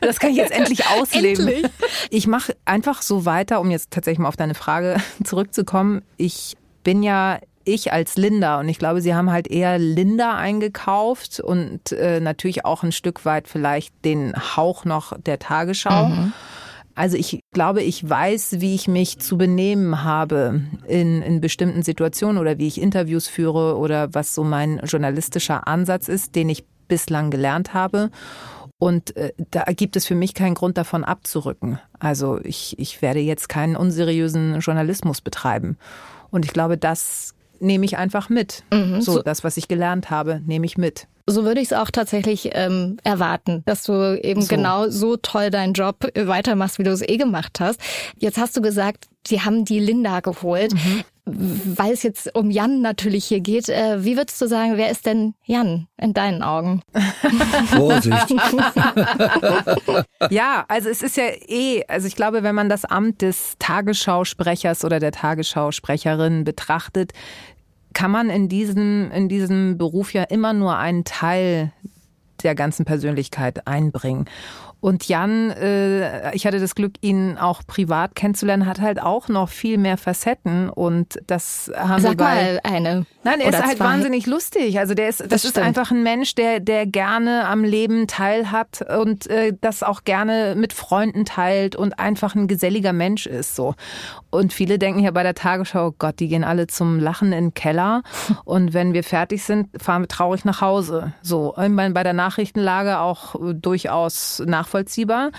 [0.00, 1.46] Das kann ich jetzt endlich ausleben.
[1.46, 1.66] Endlich.
[2.10, 6.02] Ich mache einfach so weiter, um jetzt tatsächlich mal auf deine Frage zurückzukommen.
[6.16, 11.38] Ich bin ja ich als Linda und ich glaube, sie haben halt eher Linda eingekauft
[11.38, 16.10] und äh, natürlich auch ein Stück weit vielleicht den Hauch noch der Tagesschau.
[16.98, 22.38] Also ich glaube, ich weiß, wie ich mich zu benehmen habe in, in bestimmten Situationen
[22.38, 27.30] oder wie ich Interviews führe oder was so mein journalistischer Ansatz ist, den ich bislang
[27.30, 28.10] gelernt habe.
[28.78, 31.80] Und äh, da gibt es für mich keinen Grund davon abzurücken.
[31.98, 35.76] Also ich, ich werde jetzt keinen unseriösen Journalismus betreiben.
[36.30, 38.62] Und ich glaube, das nehme ich einfach mit.
[38.72, 41.08] so, so- das, was ich gelernt habe, nehme ich mit.
[41.30, 44.48] So würde ich es auch tatsächlich ähm, erwarten, dass du eben So.
[44.48, 47.78] genau so toll deinen Job äh, weitermachst, wie du es eh gemacht hast.
[48.16, 50.72] Jetzt hast du gesagt, sie haben die Linda geholt.
[51.34, 55.06] Weil es jetzt um Jan natürlich hier geht, äh, wie würdest du sagen, wer ist
[55.06, 56.82] denn Jan in deinen Augen?
[57.66, 58.34] Vorsicht.
[60.30, 64.84] Ja, also es ist ja eh, also ich glaube, wenn man das Amt des Tagesschausprechers
[64.84, 67.12] oder der Tagesschausprecherin betrachtet,
[67.92, 71.72] kann man in diesem, in diesem Beruf ja immer nur einen Teil
[72.42, 74.26] der ganzen Persönlichkeit einbringen.
[74.80, 79.48] Und Jan, äh, ich hatte das Glück, ihn auch privat kennenzulernen, hat halt auch noch
[79.48, 83.06] viel mehr Facetten und das haben Sag wir bei mal eine.
[83.24, 83.84] Nein, er ist halt zwei.
[83.84, 84.78] wahnsinnig lustig.
[84.78, 88.82] Also der ist, das, Das ist einfach ein Mensch, der, der gerne am Leben teilhat
[88.82, 93.74] und äh, das auch gerne mit Freunden teilt und einfach ein geselliger Mensch ist so.
[94.30, 97.46] Und viele denken ja bei der Tagesschau, oh Gott, die gehen alle zum Lachen in
[97.46, 98.02] den Keller
[98.44, 101.14] und wenn wir fertig sind, fahren wir traurig nach Hause.
[101.22, 105.30] So, ich meine, bei der Nachrichtenlage auch äh, durchaus nachvollziehbar.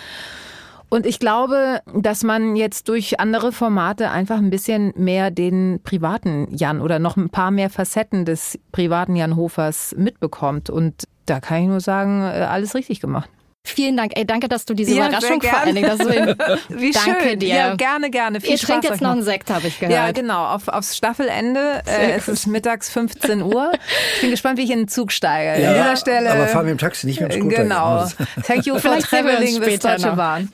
[0.91, 6.47] Und ich glaube, dass man jetzt durch andere Formate einfach ein bisschen mehr den privaten
[6.49, 10.71] Jan oder noch ein paar mehr Facetten des privaten Jan Hofers mitbekommt.
[10.71, 13.29] Und da kann ich nur sagen, äh, alles richtig gemacht.
[13.69, 14.13] Vielen Dank.
[14.15, 16.36] Ey, danke, dass du diese Ja, Überraschung vor allen Dingen, dass du ihn,
[16.69, 17.39] Wie danke schön.
[17.39, 17.47] dir.
[17.55, 18.41] Ja, gerne, gerne.
[18.41, 19.93] Viel Ihr Spaß trinkt jetzt noch einen Sekt, habe ich gehört.
[19.95, 20.45] Ja, genau.
[20.47, 21.82] Auf, aufs Staffelende.
[21.86, 23.71] Äh, es ist mittags 15 Uhr.
[24.15, 25.62] Ich bin gespannt, wie ich in den Zug steige.
[25.62, 26.32] Ja, An dieser Stelle.
[26.32, 27.63] aber fahr mit dem Taxi, nicht mit dem Scooter.
[27.63, 28.05] Genau.
[28.45, 30.12] Thank you for wir traveling with Deutsche.
[30.13, 30.51] Bahn.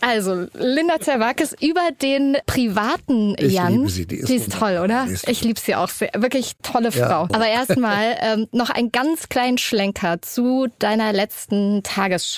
[0.00, 3.72] Also, Linda Zerwakis über den privaten Ich Jan.
[3.72, 5.04] liebe sie, die ist toll, oder?
[5.06, 6.10] Die ist Ich liebe sie auch sehr.
[6.16, 7.06] Wirklich tolle Ja.
[7.08, 7.22] Frau.
[7.32, 11.82] Aber erstmal ähm, noch einen ganz kleinen Schlenker zu deiner letzten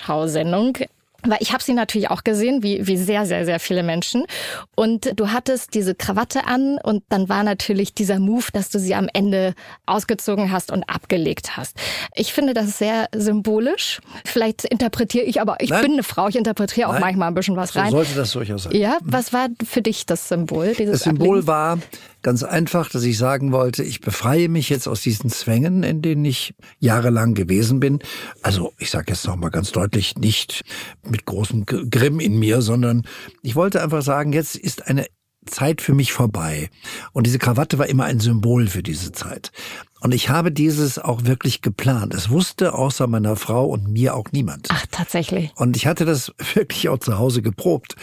[0.00, 0.78] Tagesschau-Sendung.
[1.24, 4.24] Weil ich habe sie natürlich auch gesehen, wie, wie sehr, sehr, sehr viele Menschen.
[4.74, 8.96] Und du hattest diese Krawatte an und dann war natürlich dieser Move, dass du sie
[8.96, 9.54] am Ende
[9.86, 11.76] ausgezogen hast und abgelegt hast.
[12.16, 14.00] Ich finde das sehr symbolisch.
[14.24, 15.82] Vielleicht interpretiere ich, aber ich Nein.
[15.82, 17.02] bin eine Frau, ich interpretiere auch Nein.
[17.02, 17.92] manchmal ein bisschen was So rein.
[17.92, 18.74] sollte das durchaus sein.
[18.74, 20.74] Ja, was war für dich das Symbol?
[20.76, 21.46] Dieses Das Symbol Ablegen?
[21.46, 21.78] war
[22.22, 26.24] ganz einfach, dass ich sagen wollte, ich befreie mich jetzt aus diesen Zwängen, in denen
[26.24, 27.98] ich jahrelang gewesen bin.
[28.42, 30.62] Also ich sage jetzt nochmal ganz deutlich, nicht
[31.08, 33.02] mit großem Grimm in mir, sondern
[33.42, 35.06] ich wollte einfach sagen, jetzt ist eine
[35.46, 36.70] Zeit für mich vorbei.
[37.12, 39.50] Und diese Krawatte war immer ein Symbol für diese Zeit.
[40.02, 42.12] Und ich habe dieses auch wirklich geplant.
[42.12, 44.66] Es wusste außer meiner Frau und mir auch niemand.
[44.72, 45.52] Ach, tatsächlich.
[45.54, 47.94] Und ich hatte das wirklich auch zu Hause geprobt,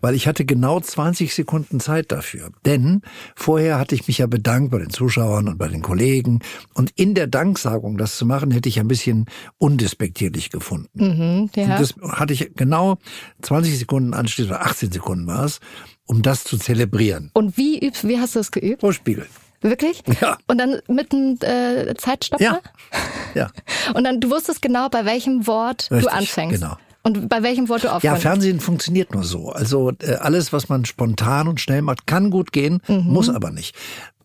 [0.00, 2.50] weil ich hatte genau 20 Sekunden Zeit dafür.
[2.66, 3.02] Denn
[3.36, 6.40] vorher hatte ich mich ja bedankt bei den Zuschauern und bei den Kollegen.
[6.74, 9.26] Und in der Danksagung, das zu machen, hätte ich ein bisschen
[9.58, 10.88] undespektierlich gefunden.
[10.94, 11.76] Mhm, ja.
[11.76, 12.98] Und das hatte ich genau
[13.42, 15.60] 20 Sekunden anschließend, oder 18 Sekunden war es,
[16.06, 17.30] um das zu zelebrieren.
[17.32, 18.80] Und wie übst, wie hast du es geübt?
[18.80, 19.28] Vor Spiegel.
[19.64, 20.02] Wirklich?
[20.20, 20.36] Ja.
[20.46, 22.44] Und dann mit einem äh, Zeitstopper?
[22.44, 22.60] Ja.
[23.34, 23.50] Ja.
[23.94, 26.60] Und dann, du wusstest genau, bei welchem Wort Richtig, du anfängst.
[26.60, 26.76] genau.
[27.02, 28.22] Und bei welchem Wort du Ja, aufhörst.
[28.22, 29.50] Fernsehen funktioniert nur so.
[29.50, 33.02] Also äh, alles, was man spontan und schnell macht, kann gut gehen, Mhm.
[33.12, 33.74] muss aber nicht.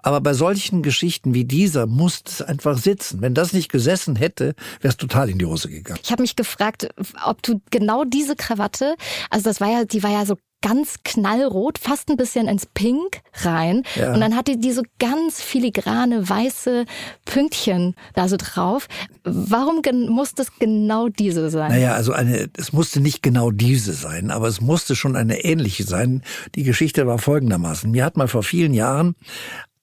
[0.02, 3.19] Aber bei solchen Geschichten wie dieser muss es einfach sitzen.
[3.21, 5.99] Wenn das nicht gesessen hätte, wäre es total in die Hose gegangen.
[6.04, 6.88] Ich habe mich gefragt,
[7.25, 8.95] ob du genau diese Krawatte,
[9.32, 13.22] also das war ja, die war ja so ganz knallrot, fast ein bisschen ins Pink
[13.41, 13.84] rein.
[13.95, 14.13] Ja.
[14.13, 16.86] Und dann hatte die so ganz filigrane weiße
[17.26, 18.88] Pünktchen da so drauf.
[19.24, 21.72] Warum muss das genau diese sein?
[21.72, 25.84] Naja, also eine, es musste nicht genau diese sein, aber es musste schon eine ähnliche
[25.84, 26.24] sein.
[26.56, 27.89] Die Geschichte war folgendermaßen.
[27.89, 29.15] Mir hat mal vor vielen Jahren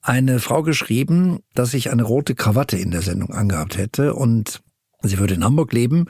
[0.01, 4.61] eine Frau geschrieben, dass ich eine rote Krawatte in der Sendung angehabt hätte und
[5.01, 6.05] sie würde in Hamburg leben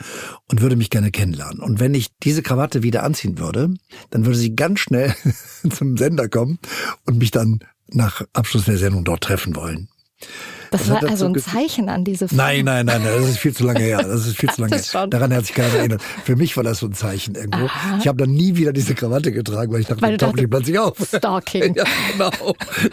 [0.47, 1.59] und würde mich gerne kennenlernen.
[1.59, 3.73] Und wenn ich diese Krawatte wieder anziehen würde,
[4.09, 5.15] dann würde sie ganz schnell
[5.69, 6.59] zum Sender kommen
[7.05, 9.89] und mich dann nach Abschluss der Sendung dort treffen wollen.
[10.71, 11.35] Das was war also ein?
[11.37, 12.35] Zeichen an diese Frau.
[12.35, 13.97] Nein, nein, nein, nein, das ist viel zu lange her.
[14.03, 15.01] Das ist viel zu lange Das her.
[15.01, 15.09] schon.
[15.11, 16.01] Daran hat sich keiner erinnert.
[16.23, 17.65] Für mich war das so ein Zeichen irgendwo.
[17.65, 17.97] Aha.
[17.99, 20.49] Ich habe dann nie wieder diese Krawatte getragen, weil ich dachte, Weil dann die dachtest,
[20.51, 20.97] plötzlich auf.
[21.07, 21.75] Stalking.
[21.77, 22.31] Ja, genau.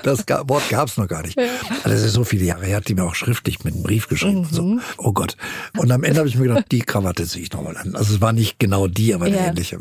[0.03, 1.39] Das Wort gab's noch gar nicht.
[1.39, 4.09] Also das ist so viele Jahre her, hat die mir auch schriftlich mit einem Brief
[4.09, 4.41] geschrieben.
[4.43, 4.47] Mhm.
[4.51, 4.79] So.
[4.99, 5.37] Oh Gott.
[5.79, 7.95] Und am Ende habe ich mir gedacht, die Krawatte ziehe ich nochmal an.
[7.95, 9.47] Also es war nicht genau die, aber eine Ja.
[9.47, 9.79] ähnliche.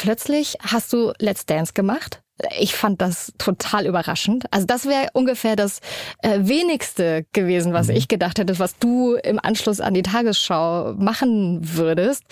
[0.00, 2.22] Plötzlich hast du Let's Dance gemacht.
[2.58, 4.46] Ich fand das total überraschend.
[4.50, 5.80] Also das wäre ungefähr das
[6.22, 7.74] äh, wenigste gewesen, Mhm.
[7.74, 12.22] was ich gedacht hätte, was du im Anschluss an die Tagesschau machen würdest.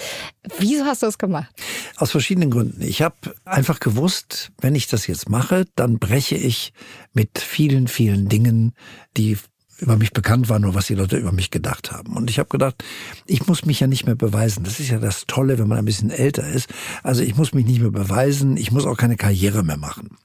[0.59, 1.51] Wieso hast du das gemacht?
[1.99, 2.81] Aus verschiedenen Gründen.
[2.81, 6.73] Ich habe einfach gewusst, wenn ich das jetzt mache, dann breche ich
[7.13, 8.73] mit vielen, vielen Dingen,
[9.19, 9.37] die
[9.79, 12.17] über mich bekannt waren oder was die Leute über mich gedacht haben.
[12.17, 12.83] Und ich habe gedacht,
[13.27, 14.65] ich muss mich ja nicht mehr beweisen.
[14.65, 16.69] Das ist ja das Tolle, wenn man ein bisschen älter ist.
[17.03, 20.17] Also ich muss mich nicht mehr beweisen, ich muss auch keine Karriere mehr machen.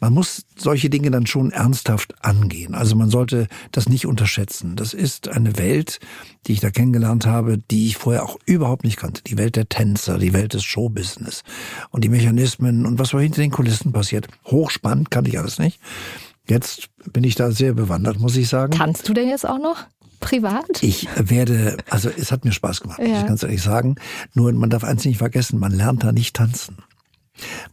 [0.00, 2.74] Man muss solche Dinge dann schon ernsthaft angehen.
[2.74, 4.76] Also man sollte das nicht unterschätzen.
[4.76, 6.00] Das ist eine Welt,
[6.46, 9.22] die ich da kennengelernt habe, die ich vorher auch überhaupt nicht kannte.
[9.24, 11.42] Die Welt der Tänzer, die Welt des Showbusiness
[11.90, 14.28] und die Mechanismen und was so hinter den Kulissen passiert.
[14.46, 15.80] Hochspannend, kannte ich alles nicht.
[16.48, 18.72] Jetzt bin ich da sehr bewandert, muss ich sagen.
[18.72, 19.84] Tanzt du denn jetzt auch noch
[20.20, 20.82] privat?
[20.82, 23.20] Ich werde, also es hat mir Spaß gemacht, muss Ja.
[23.20, 23.96] ich ganz ehrlich sagen.
[24.34, 26.78] Nur man darf eins nicht vergessen, man lernt da nicht tanzen.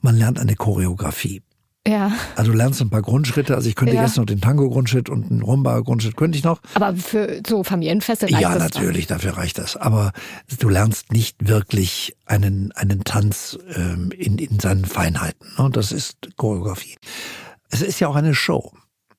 [0.02, 1.42] Man lernt eine Choreografie.
[1.88, 2.14] Ja.
[2.38, 3.56] Also du lernst ein paar Grundschritte.
[3.56, 4.04] Also ich könnte Ja.
[4.04, 6.62] jetzt noch den Tango-Grundschritt und einen Rumba-Grundschritt könnte ich noch.
[6.76, 8.82] Aber für so Familienfeste reicht Ja, das dann.
[8.84, 9.76] natürlich, dafür reicht das.
[9.76, 10.14] Aber
[10.60, 15.46] du lernst nicht wirklich einen, einen Tanz ähm, in, in seinen Feinheiten.
[15.58, 15.70] Ne?
[15.72, 16.96] Das ist Choreografie.
[17.74, 18.72] Es ist ja auch eine Show.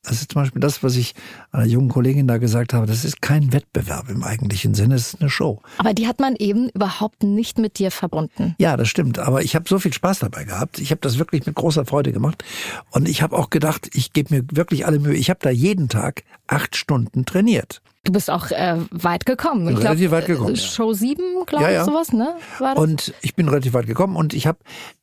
[0.05, 1.15] Das ist zum Beispiel das, was ich
[1.51, 2.87] einer jungen Kollegin da gesagt habe.
[2.87, 5.61] Das ist kein Wettbewerb im eigentlichen Sinne, es ist eine Show.
[5.79, 8.55] Aber die hat man eben überhaupt nicht mit dir verbunden.
[8.59, 9.19] Ja, das stimmt.
[9.19, 10.79] Aber ich habe so viel Spaß dabei gehabt.
[10.79, 12.45] Ich habe das wirklich mit großer Freude gemacht.
[12.91, 15.15] Und ich habe auch gedacht, ich gebe mir wirklich alle Mühe.
[15.15, 17.83] Ich habe da jeden Tag acht Stunden trainiert.
[18.05, 19.69] Du bist auch äh, weit gekommen.
[19.69, 20.57] Ich Relativ glaub, weit gekommen, äh.
[20.57, 21.85] Show 7, glaube Ja, ich, ja.
[21.85, 22.37] sowas, ne?
[22.59, 22.85] War das?
[22.85, 24.59] Und ich bin relativ weit gekommen und ich habe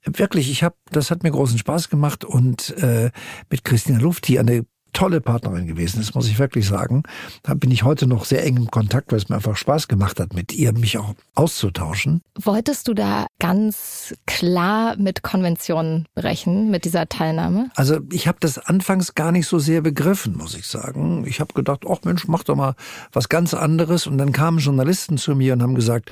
[0.05, 3.09] wirklich, ich habe, das hat mir großen Spaß gemacht und äh,
[3.49, 7.03] mit Christina Luft, die eine tolle Partnerin gewesen ist, muss ich wirklich sagen.
[7.43, 10.19] Da bin ich heute noch sehr eng im Kontakt, weil es mir einfach Spaß gemacht
[10.19, 12.21] hat, mit ihr mich auch auszutauschen.
[12.39, 17.69] Wolltest du da ganz klar mit Konventionen brechen, mit dieser Teilnahme?
[17.75, 21.25] Also ich habe das anfangs gar nicht so sehr begriffen, muss ich sagen.
[21.25, 22.75] Ich habe gedacht, ach Mensch, mach doch mal
[23.11, 24.07] was ganz anderes.
[24.07, 26.11] Und dann kamen Journalisten zu mir und haben gesagt,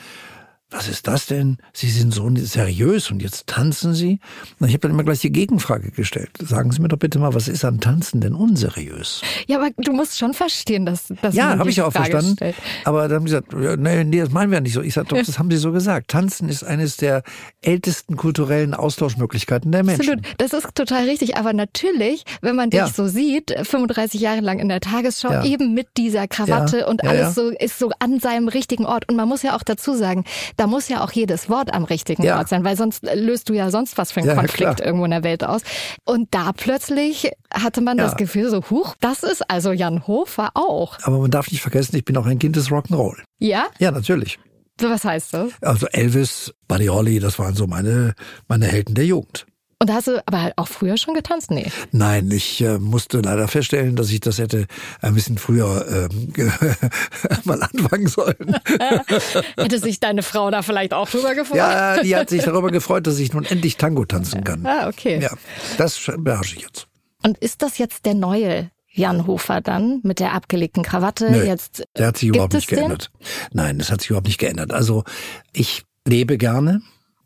[0.72, 1.58] was ist das denn?
[1.74, 4.20] Sie sind so seriös und jetzt tanzen Sie?
[4.60, 6.30] Und ich habe dann immer gleich die Gegenfrage gestellt.
[6.40, 9.22] Sagen Sie mir doch bitte mal, was ist an Tanzen denn unseriös?
[9.48, 12.36] Ja, aber du musst schon verstehen, dass, dass ja, habe ich ja auch Frage verstanden.
[12.38, 12.56] stellt.
[12.86, 14.82] Aber dann haben sie gesagt, nee, nee, das meinen wir nicht so.
[14.82, 16.10] Ich sage, doch, das haben Sie so gesagt.
[16.10, 17.24] Tanzen ist eines der
[17.62, 20.20] ältesten kulturellen Austauschmöglichkeiten der Menschen.
[20.20, 21.36] Absolut, das ist total richtig.
[21.38, 22.88] Aber natürlich, wenn man dich Ja.
[22.88, 25.44] so sieht, 35 Jahre lang in der Tagesschau, Ja.
[25.46, 29.10] eben mit dieser Krawatte Ja, und alles so ist so an seinem richtigen Ort.
[29.10, 30.26] Und man muss ja auch dazu sagen,
[30.60, 32.38] da muss ja auch jedes Wort am richtigen Ja.
[32.38, 34.86] Ort sein, weil sonst löst du ja sonst was für einen Ja, Konflikt klar.
[34.86, 35.62] irgendwo in der Welt aus.
[36.06, 38.04] Und da plötzlich hatte man Ja.
[38.06, 40.98] das Gefühl, so, huch, das ist also Jan Hofer auch.
[41.04, 43.18] Aber man darf nicht vergessen, ich bin auch ein Kind des Rock'n'Roll.
[43.40, 43.68] Ja?
[43.80, 44.40] Ja, natürlich.
[44.82, 45.52] So, Was heißt das?
[45.62, 48.14] Also Elvis, Buddy Holly, das waren so meine,
[48.48, 49.46] meine Helden der Jugend.
[49.82, 51.52] Und da hast du aber halt auch früher schon getanzt?
[51.52, 51.72] Nee.
[51.94, 54.68] Nein, ich äh, musste leider feststellen, dass ich das hätte
[55.02, 56.34] ein bisschen früher ähm,
[57.46, 58.36] mal anfangen sollen.
[59.58, 61.58] Hätte sich deine Frau da vielleicht auch drüber gefreut?
[61.58, 64.66] ja, die hat sich darüber gefreut, dass ich nun endlich Tango tanzen kann.
[64.66, 65.20] Ah, okay.
[65.22, 65.32] Ja,
[65.78, 66.88] das beherrsche ich jetzt.
[67.24, 71.32] Und ist das jetzt der neue Jan Hofer dann mit der abgelegten Krawatte?
[71.32, 72.80] Nö, jetzt der hat sich überhaupt nicht den?
[72.80, 73.12] geändert.
[73.54, 74.74] Nein, das hat sich überhaupt nicht geändert.
[74.74, 75.06] Also
[75.54, 76.82] ich lebe gerne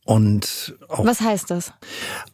[0.06, 1.74] und auch Was heißt das?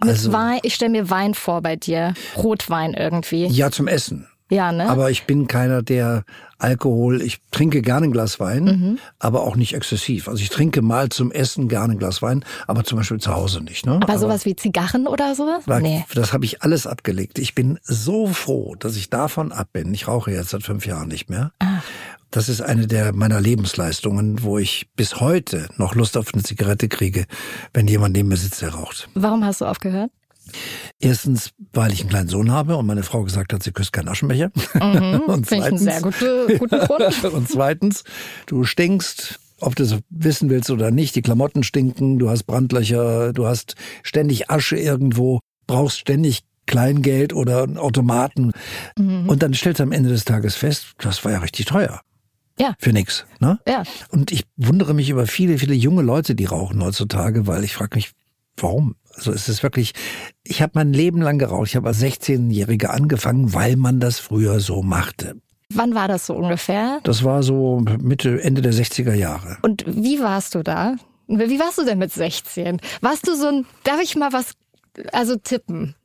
[0.02, 2.14] Mit Also- Wein, ich stelle mir Wein vor bei dir.
[2.38, 3.48] Rotwein irgendwie.
[3.48, 4.28] ja zum Essen.
[4.52, 4.90] Ja, ne?
[4.90, 6.24] Aber ich bin keiner, der
[6.58, 9.00] Alkohol, ich trinke gerne ein Glas Wein, Mhm.
[9.20, 10.28] aber auch nicht exzessiv.
[10.28, 13.62] Also ich trinke mal zum Essen gerne ein Glas Wein, aber zum Beispiel zu Hause
[13.62, 13.86] nicht.
[13.86, 14.00] Ne?
[14.02, 15.66] aber sowas wie Zigarren oder sowas?
[15.68, 16.04] Da- Nee.
[16.16, 17.38] Das habe ich alles abgelegt.
[17.38, 19.94] Ich bin so froh, dass ich davon ab bin.
[19.94, 21.52] Ich rauche jetzt seit fünf Jahren nicht mehr.
[21.60, 21.82] Ah.
[22.32, 26.88] Das ist eine der meiner Lebensleistungen, wo ich bis heute noch Lust auf eine Zigarette
[26.88, 27.26] kriege,
[27.74, 29.10] wenn jemand neben mir sitzt, der raucht.
[29.16, 30.12] Warum hast du aufgehört?
[31.00, 34.10] Erstens, weil ich einen kleinen Sohn habe und meine Frau gesagt hat, sie küsst keinen
[34.10, 34.52] Aschenbecher.
[34.76, 37.24] Mhm, und einen sehr gute, guten Grund.
[37.34, 38.04] und zweitens,
[38.46, 43.34] du stinkst, ob du es wissen willst oder nicht, die Klamotten stinken, du hast Brandlöcher,
[43.34, 48.52] du hast ständig Asche irgendwo, brauchst ständig Kleingeld oder Automaten.
[48.98, 49.28] Mhm.
[49.28, 52.02] Und dann stellst du am Ende des Tages fest, das war ja richtig teuer.
[52.60, 52.76] Ja.
[52.78, 53.26] Für nix.
[53.40, 53.60] Ne?
[53.68, 53.84] Ja.
[54.10, 57.96] Und ich wundere mich über viele, viele junge Leute, die rauchen heutzutage, weil ich frage
[57.96, 58.12] mich,
[58.58, 58.96] warum?
[59.16, 59.94] Also es ist wirklich,
[60.44, 61.68] ich habe mein Leben lang geraucht.
[61.68, 65.36] Ich habe als 16-Jähriger angefangen, weil man das früher so machte.
[65.72, 67.00] Wann war das so ungefähr?
[67.04, 69.58] Das war so Mitte, Ende der 60er Jahre.
[69.62, 70.96] Und wie warst du da?
[71.28, 72.82] Wie warst du denn mit 16?
[73.02, 74.54] Warst du so ein, darf ich mal was,
[75.12, 75.96] also tippen?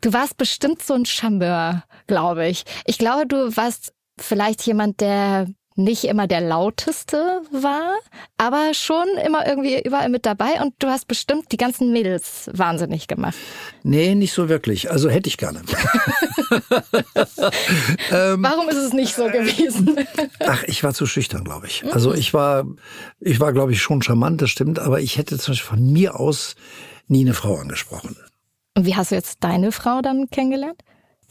[0.00, 2.64] Du warst bestimmt so ein Charmeur, glaube ich.
[2.84, 7.94] Ich glaube, du warst vielleicht jemand, der nicht immer der lauteste war,
[8.36, 13.08] aber schon immer irgendwie überall mit dabei und du hast bestimmt die ganzen Mädels wahnsinnig
[13.08, 13.36] gemacht.
[13.82, 14.90] Nee, nicht so wirklich.
[14.90, 15.62] Also hätte ich gerne.
[18.10, 19.96] ähm, Warum ist es nicht so gewesen?
[20.40, 21.84] ach, ich war zu schüchtern, glaube ich.
[21.92, 22.66] Also ich war,
[23.20, 26.18] ich war, glaube ich, schon charmant, das stimmt, aber ich hätte zum Beispiel von mir
[26.20, 26.54] aus
[27.08, 28.16] nie eine Frau angesprochen.
[28.76, 30.82] Und wie hast du jetzt deine Frau dann kennengelernt?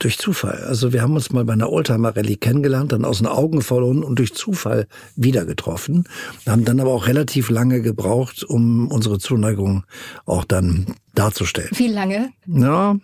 [0.02, 0.64] Durch Zufall.
[0.68, 4.04] Also wir haben uns mal bei einer Oldtimer Rallye kennengelernt, dann aus den Augen verloren
[4.04, 6.06] und durch Zufall wieder getroffen.
[6.48, 9.84] Haben dann aber auch relativ lange gebraucht, um unsere Zuneigung
[10.26, 11.70] auch dann darzustellen.
[11.76, 12.32] Wie lange?
[12.48, 12.96] Ja,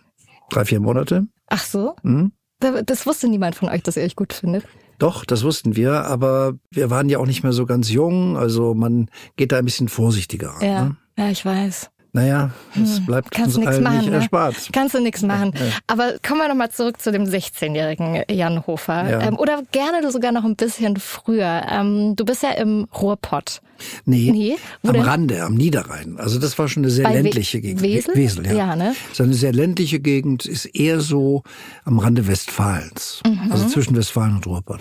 [0.50, 1.28] drei, vier Monate.
[1.46, 1.94] Ach so?
[2.02, 2.32] Hm?
[2.58, 4.64] Das wusste niemand von euch, dass ihr euch gut findet.
[4.98, 8.74] Doch, das wussten wir, aber wir waren ja auch nicht mehr so ganz jung, also
[8.74, 10.54] man geht da ein bisschen vorsichtiger.
[10.60, 10.96] Ja, Ne?
[11.16, 11.90] ja, ich weiß.
[12.12, 12.50] Naja,
[12.82, 14.16] es Hm, bleibt Kannst uns allen machen, nicht ne?
[14.16, 14.54] erspart.
[14.72, 15.52] Kannst du nichts machen.
[15.54, 15.60] Ja.
[15.86, 19.08] Aber kommen wir nochmal zurück zu dem 16-jährigen Jan Hofer.
[19.10, 19.20] Ja.
[19.22, 21.62] Ähm, oder gerne sogar noch ein bisschen früher.
[21.70, 23.60] Ähm, du bist ja im Ruhrpott
[24.04, 25.02] Nee, Nee, am denn?
[25.02, 26.18] Rande, am Niederrhein.
[26.18, 27.82] Also das war schon eine sehr Bei We- ländliche Gegend.
[27.82, 28.14] Wesel?
[28.14, 28.52] Wesel, ja.
[28.52, 28.94] Ja, ne?
[29.12, 31.42] So eine sehr ländliche Gegend ist eher so
[31.84, 33.20] am Rande Westfalens.
[33.26, 33.52] Mhm.
[33.52, 34.80] Also zwischen Westfalen und Ruhrpott.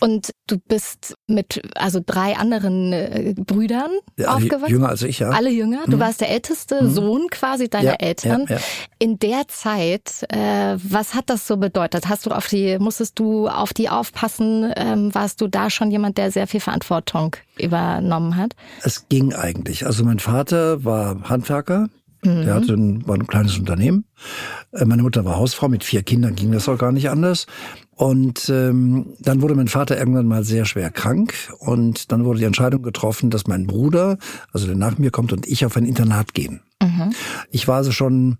[0.00, 4.70] Und du bist mit also drei anderen äh, Brüdern Ja, alle aufgewachsen.
[4.70, 5.30] jünger als ich, ja.
[5.30, 5.84] Alle jünger.
[5.86, 6.00] Du Mhm.
[6.00, 6.90] warst der älteste Mhm.
[6.90, 8.44] Sohn quasi deiner Ja, Eltern.
[8.48, 8.62] ja, ja.
[8.98, 12.08] In der Zeit, äh, was hat das so bedeutet?
[12.08, 14.70] Hast du auf die, musstest du auf die aufpassen?
[14.76, 18.54] Ähm, warst du da schon jemand, der sehr viel Verantwortung übernommen hat?
[18.82, 19.86] Es ging eigentlich.
[19.86, 21.88] Also mein Vater war Handwerker.
[22.22, 22.44] Mhm.
[22.44, 24.04] Der hatte ein, war ein kleines Unternehmen.
[24.72, 25.68] Äh, Meine Mutter war Hausfrau.
[25.68, 27.46] Mit vier Kindern ging das auch gar nicht anders.
[27.94, 31.34] Und ähm, dann wurde mein Vater irgendwann mal sehr schwer krank.
[31.58, 34.18] Und dann wurde die Entscheidung getroffen, dass mein Bruder,
[34.52, 36.60] also der nach mir kommt, und ich auf ein Internat gehen.
[36.82, 37.12] Mhm.
[37.50, 38.38] Ich war also schon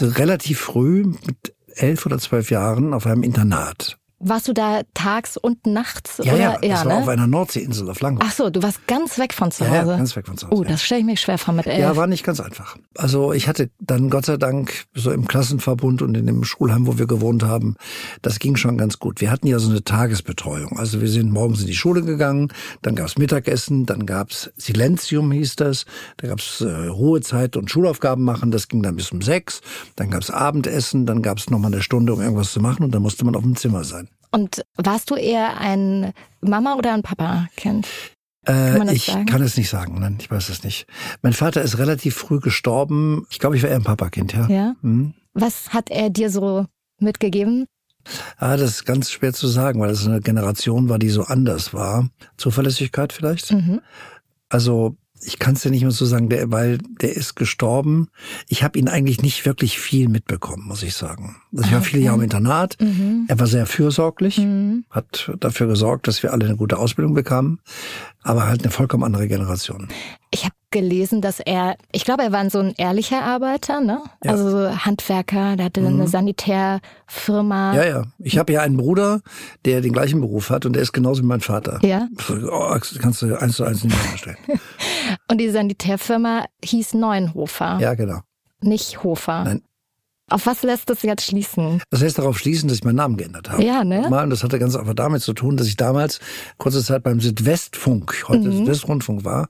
[0.00, 3.98] relativ früh, mit elf oder zwölf Jahren, auf einem Internat.
[4.28, 6.18] Warst du da tags und nachts?
[6.20, 6.42] Ja, oder?
[6.42, 7.02] ja, das war ne?
[7.02, 8.24] auf einer Nordseeinsel auf Langhoff.
[8.26, 9.90] Ach so, du warst ganz weg von zu Ja, Hause.
[9.92, 10.60] ja, ganz weg von zu Hause.
[10.60, 11.78] Oh, das stelle ich mir schwer vor mit elf.
[11.78, 12.76] Ja, war nicht ganz einfach.
[12.96, 16.98] Also ich hatte dann Gott sei Dank so im Klassenverbund und in dem Schulheim, wo
[16.98, 17.76] wir gewohnt haben,
[18.22, 19.20] das ging schon ganz gut.
[19.20, 20.76] Wir hatten ja so eine Tagesbetreuung.
[20.76, 25.54] Also wir sind morgens in die Schule gegangen, dann gab's Mittagessen, dann gab's Silenzium hieß
[25.54, 25.84] das,
[26.16, 29.60] da gab's äh, Ruhezeit und Schulaufgaben machen, das ging dann bis um sechs,
[29.94, 33.24] dann gab's Abendessen, dann gab's nochmal eine Stunde, um irgendwas zu machen und dann musste
[33.24, 34.08] man auf dem Zimmer sein.
[34.36, 37.86] Und warst du eher ein Mama- oder ein Papa-Kind?
[38.44, 39.24] Kann Äh, ich sagen?
[39.24, 40.86] kann es nicht sagen, nein, ich weiß es nicht.
[41.22, 43.26] Mein Vater ist relativ früh gestorben.
[43.30, 44.46] Ich glaube, ich war eher ein Papakind, ja.
[44.48, 44.74] Ja.
[44.82, 45.14] Mhm.
[45.32, 46.66] Was hat er dir so
[47.00, 47.64] mitgegeben?
[48.36, 51.72] Ah, das ist ganz schwer zu sagen, weil es eine Generation war, die so anders
[51.72, 52.10] war.
[52.36, 53.50] Zuverlässigkeit vielleicht?
[53.52, 53.80] Mhm.
[54.50, 58.08] Also ich kann es dir nicht mehr so sagen, der, weil der ist gestorben.
[58.48, 61.36] Ich habe ihn eigentlich nicht wirklich viel mitbekommen, muss ich sagen.
[61.52, 62.06] Also ich war viele Okay.
[62.06, 62.76] Jahre im Internat.
[62.80, 63.24] Mhm.
[63.28, 64.84] Er war sehr fürsorglich, Mhm.
[64.90, 67.60] hat dafür gesorgt, dass wir alle eine gute Ausbildung bekamen,
[68.22, 69.88] aber halt eine vollkommen andere Generation.
[70.36, 74.02] Ich habe gelesen, dass er, ich glaube, er war so ein ehrlicher Arbeiter, ne?
[74.22, 74.32] Ja.
[74.32, 75.86] Also so Handwerker, der hatte Mhm.
[75.86, 77.74] eine Sanitärfirma.
[77.74, 78.04] Ja, ja.
[78.18, 79.22] Ich habe ja einen Bruder,
[79.64, 81.78] der den gleichen Beruf hat und der ist genauso wie mein Vater.
[81.82, 82.06] Ja.
[82.50, 84.36] Oh, kannst du eins zu eins nicht mehr stellen.
[85.30, 88.20] Und die Sanitärfirma hieß Neuenhofer, Ja, genau.
[88.60, 89.44] nicht Hofer.
[89.44, 89.62] Nein.
[90.28, 91.80] Auf was lässt es jetzt schließen?
[91.90, 93.62] Das lässt darauf schließen, dass ich meinen Namen geändert habe.
[93.64, 94.08] Ja, ne?
[94.10, 96.18] Mal, und das hatte ganz einfach damit zu tun, dass ich damals
[96.58, 98.58] kurze Zeit beim Südwestfunk, heute Mhm.
[98.58, 99.48] Südwestrundfunk war,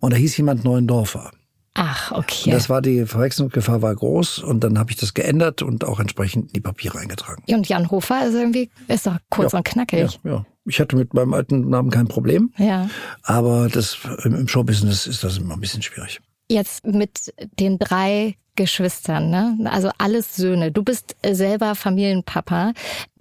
[0.00, 1.30] und da hieß jemand Neuendorfer.
[1.74, 2.50] Ach, Und okay.
[2.50, 6.48] das war die Verwechslungsgefahr war groß und dann habe ich das geändert und auch entsprechend
[6.48, 7.42] in die Papiere eingetragen.
[7.48, 9.58] Und Jan Hofer ist irgendwie, ist doch kurz Ja.
[9.58, 10.18] und knackig.
[10.24, 10.46] Ja, ja.
[10.66, 12.90] Ich hatte mit meinem alten Namen kein Problem, Ja.
[13.22, 16.20] aber das im Showbusiness ist das immer ein bisschen schwierig.
[16.50, 19.56] Jetzt mit den drei Geschwistern, ne?
[19.72, 20.70] Also alles Söhne.
[20.72, 22.72] Du bist äh, selber Familienpapa.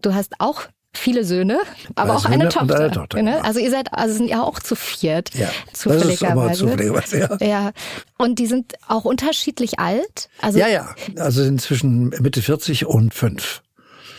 [0.01, 1.59] Du hast auch viele Söhne,
[1.95, 2.75] aber Drei auch eine Tochter.
[2.79, 3.31] eine Tochter, ne?
[3.31, 3.41] genau.
[3.43, 5.29] Also ihr seid, also sind ja auch zu viert.
[5.35, 6.61] Ja, Zufälligerweise.
[6.65, 7.47] zufälligerweise, ja.
[7.47, 7.71] Ja.
[8.17, 10.27] Und die sind auch unterschiedlich alt.
[10.41, 13.61] Also Ja, ja, also sind zwischen Mitte 40 und 5.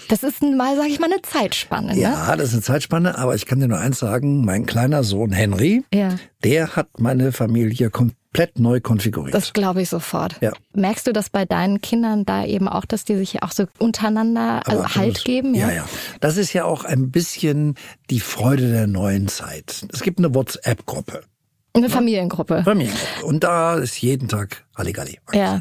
[0.08, 1.94] das ist mal, sag ich mal, eine Zeitspanne.
[1.94, 2.00] Ne?
[2.00, 5.32] Ja, das ist eine Zeitspanne, aber ich kann dir nur eins sagen, mein kleiner Sohn
[5.32, 6.10] Henry, Ja.
[6.44, 8.16] der hat meine Familie komplett
[8.58, 9.34] neu konfiguriert.
[9.34, 10.36] Das glaube ich sofort.
[10.40, 10.52] Ja.
[10.74, 14.62] Merkst du das bei deinen Kindern da eben auch, dass die sich auch so untereinander
[14.66, 15.54] also Halt geben?
[15.54, 15.84] Ja, ja.
[16.20, 17.74] Das ist ja auch ein bisschen
[18.10, 19.86] die Freude der neuen Zeit.
[19.92, 21.22] Es gibt eine WhatsApp-Gruppe.
[21.74, 22.64] Eine Familiengruppe.
[22.64, 23.24] Familiengruppe.
[23.24, 25.18] Und da ist jeden Tag Halligalli.
[25.32, 25.60] Ja.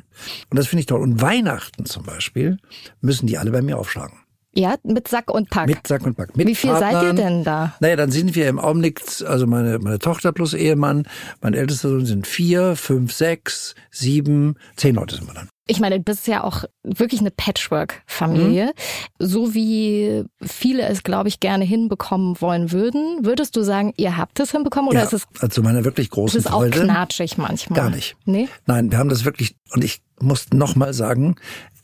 [0.50, 1.02] Und das finde ich toll.
[1.02, 2.58] Und Weihnachten zum Beispiel
[3.02, 4.18] müssen die alle bei mir aufschlagen.
[4.58, 5.67] Ja, mit Sack und Pack.
[5.67, 6.36] Mit Sack und Pack.
[6.36, 7.15] Mit Wie viel seid ihr Partnern.
[7.15, 7.76] denn da?
[7.80, 11.08] Naja, dann sind wir im Augenblick, also meine, meine Tochter plus Ehemann,
[11.41, 15.48] mein ältester Sohn sind vier, fünf, sechs, sieben, zehn Leute sind wir dann.
[15.67, 18.72] Ich meine, du bist ja auch wirklich eine Patchwork-Familie.
[19.20, 23.26] So wie viele es, glaube ich, gerne hinbekommen wollen würden.
[23.26, 26.12] Würdest du sagen, ihr habt es hinbekommen oder ja, ist es, also meine wirklich ist
[26.13, 26.80] großen es auch Freude.
[26.86, 27.80] knatschig manchmal?
[27.80, 28.15] Gar nicht.
[28.26, 28.48] Nee?
[28.65, 31.36] Nein, wir haben das wirklich, und ich muss noch mal sagen,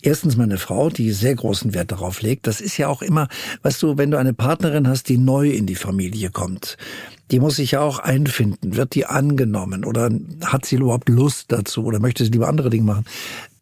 [0.04, 3.28] erstens meine Frau, die sehr großen Wert darauf legt, das ist ja auch immer,
[3.64, 6.78] weißt du, wenn du eine Partnerin hast, die neu in die Familie kommt,
[7.32, 10.12] die muss sich ja auch einfinden, wird die angenommen oder
[10.44, 13.06] hat sie überhaupt Lust dazu oder möchte sie lieber andere Dinge machen?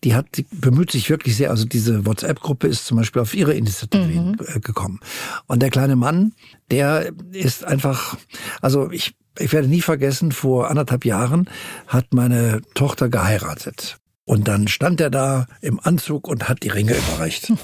[0.03, 1.51] Die hat, die bemüht sich wirklich sehr.
[1.51, 4.99] Also diese WhatsApp-Gruppe ist zum Beispiel auf ihre Initiative hin, äh, gekommen.
[5.45, 6.33] Und der kleine Mann,
[6.71, 8.17] der ist einfach,
[8.61, 11.47] also ich, ich werde nie vergessen, vor anderthalb Jahren
[11.85, 14.01] hat meine Tochter geheiratet.
[14.25, 17.51] Und dann stand er da im Anzug und hat die Ringe überreicht.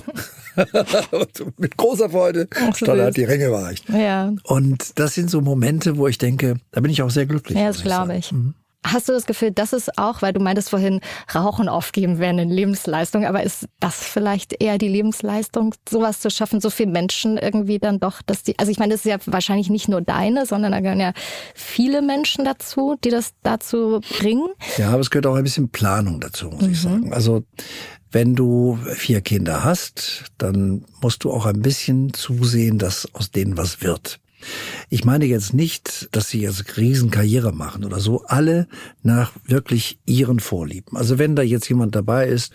[1.58, 3.88] Mit großer Freude Ach, stand er, hat die Ringe überreicht.
[3.90, 4.34] Ja.
[4.44, 7.58] Und das sind so Momente, wo ich denke, da bin ich auch sehr glücklich.
[7.58, 8.32] Ja, das glaube ich.
[8.32, 8.56] Mhm.
[8.86, 11.02] Hast du das Gefühl, das ist auch, weil du meintest vorhin,
[11.34, 16.62] Rauchen aufgeben wäre eine Lebensleistung, aber ist das vielleicht eher die Lebensleistung, sowas zu schaffen,
[16.62, 19.70] so viele Menschen irgendwie dann doch, dass die, also ich meine, das ist ja wahrscheinlich
[19.70, 21.14] nicht nur deine, sondern da gehören ja
[21.54, 24.48] viele Menschen dazu, die das dazu bringen.
[24.78, 26.72] Ja, aber es gehört auch ein bisschen Planung dazu, muss mhm.
[26.72, 27.14] ich sagen.
[27.14, 27.44] Also
[28.12, 33.58] wenn du vier Kinder hast, dann musst du auch ein bisschen zusehen, dass aus denen
[33.58, 34.20] was wird.
[34.90, 38.68] Ich meine jetzt nicht, dass sie jetzt Riesenkarriere machen oder so, alle
[39.04, 40.98] nach wirklich ihren Vorlieben.
[40.98, 42.54] Also wenn da jetzt jemand dabei ist,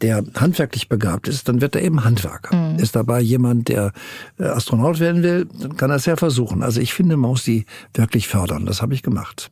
[0.00, 2.54] der handwerklich begabt ist, dann wird er eben Handwerker.
[2.54, 2.78] Mhm.
[2.78, 3.92] Ist dabei jemand, der
[4.38, 6.62] äh, Astronaut werden will, dann kann er es ja versuchen.
[6.62, 8.66] Also ich finde, man muss die wirklich fördern.
[8.66, 9.50] Das habe ich gemacht.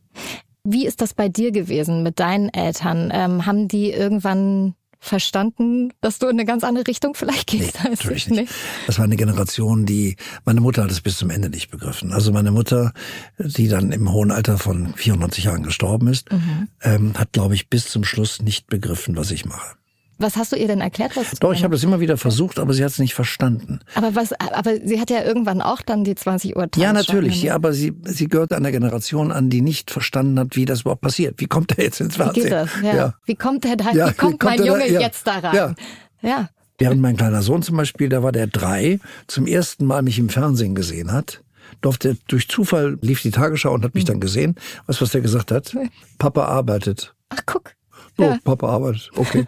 [0.65, 3.09] Wie ist das bei dir gewesen mit deinen Eltern?
[3.13, 7.79] Ähm, haben die irgendwann verstanden, dass du in eine ganz andere Richtung vielleicht gehst.
[7.83, 8.49] Nee, natürlich nicht.
[8.49, 8.57] Nee.
[8.87, 12.13] Das war eine Generation, die, meine Mutter hat es bis zum Ende nicht begriffen.
[12.13, 12.93] Also meine Mutter,
[13.37, 16.69] die dann im hohen Alter von 94 Jahren gestorben ist, mhm.
[16.81, 19.75] ähm, hat, glaube ich, bis zum Schluss nicht begriffen, was ich mache.
[20.19, 21.15] Was hast du ihr denn erklärt?
[21.15, 23.79] Was Doch, ich habe das immer wieder versucht, aber sie hat es nicht verstanden.
[23.95, 24.31] Aber was?
[24.33, 26.67] Aber sie hat ja irgendwann auch dann die 20 Uhr.
[26.75, 27.41] Ja, natürlich.
[27.43, 31.01] Ja, aber sie sie gehört einer Generation an, die nicht verstanden hat, wie das überhaupt
[31.01, 31.35] passiert.
[31.39, 32.35] Wie kommt er jetzt ins Fernsehen?
[32.35, 32.69] Wie, geht das?
[32.83, 32.95] Ja.
[32.95, 33.13] ja.
[33.25, 33.91] wie kommt er da?
[33.91, 34.99] Ja, wie kommt, wie kommt mein Junge da, ja.
[35.01, 35.55] jetzt da rein?
[35.55, 35.75] Ja.
[36.21, 36.49] ja.
[36.77, 40.29] Während mein kleiner Sohn zum Beispiel, da war der drei, zum ersten Mal mich im
[40.29, 41.41] Fernsehen gesehen hat,
[41.81, 44.07] durfte durch Zufall lief die Tagesschau und hat mich hm.
[44.07, 44.55] dann gesehen.
[44.87, 45.75] Weißt du, was der gesagt hat?
[46.17, 47.13] Papa arbeitet.
[47.29, 47.71] Ach, guck.
[48.17, 48.37] Oh, ja.
[48.43, 49.09] Papa arbeitet.
[49.15, 49.47] Okay.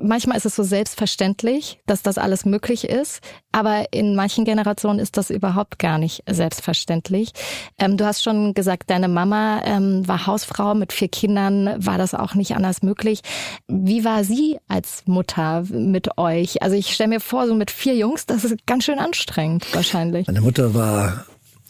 [0.00, 3.20] Manchmal ist es so selbstverständlich, dass das alles möglich ist,
[3.50, 7.32] aber in manchen Generationen ist das überhaupt gar nicht selbstverständlich.
[7.78, 12.14] Ähm, du hast schon gesagt, deine Mama ähm, war Hausfrau mit vier Kindern, war das
[12.14, 13.22] auch nicht anders möglich.
[13.66, 16.62] Wie war sie als Mutter mit euch?
[16.62, 20.28] Also ich stelle mir vor, so mit vier Jungs, das ist ganz schön anstrengend wahrscheinlich.
[20.28, 21.24] Meine Mutter war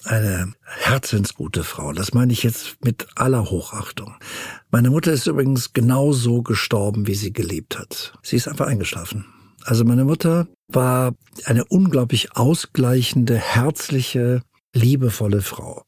[0.04, 1.92] eine herzensgute Frau.
[1.92, 4.14] Das meine ich jetzt mit aller Hochachtung.
[4.70, 8.14] Meine Mutter ist übrigens genauso gestorben, wie sie gelebt hat.
[8.22, 9.26] Sie ist einfach eingeschlafen.
[9.64, 14.42] Also meine Mutter war eine unglaublich ausgleichende, herzliche,
[14.74, 15.84] liebevolle Frau.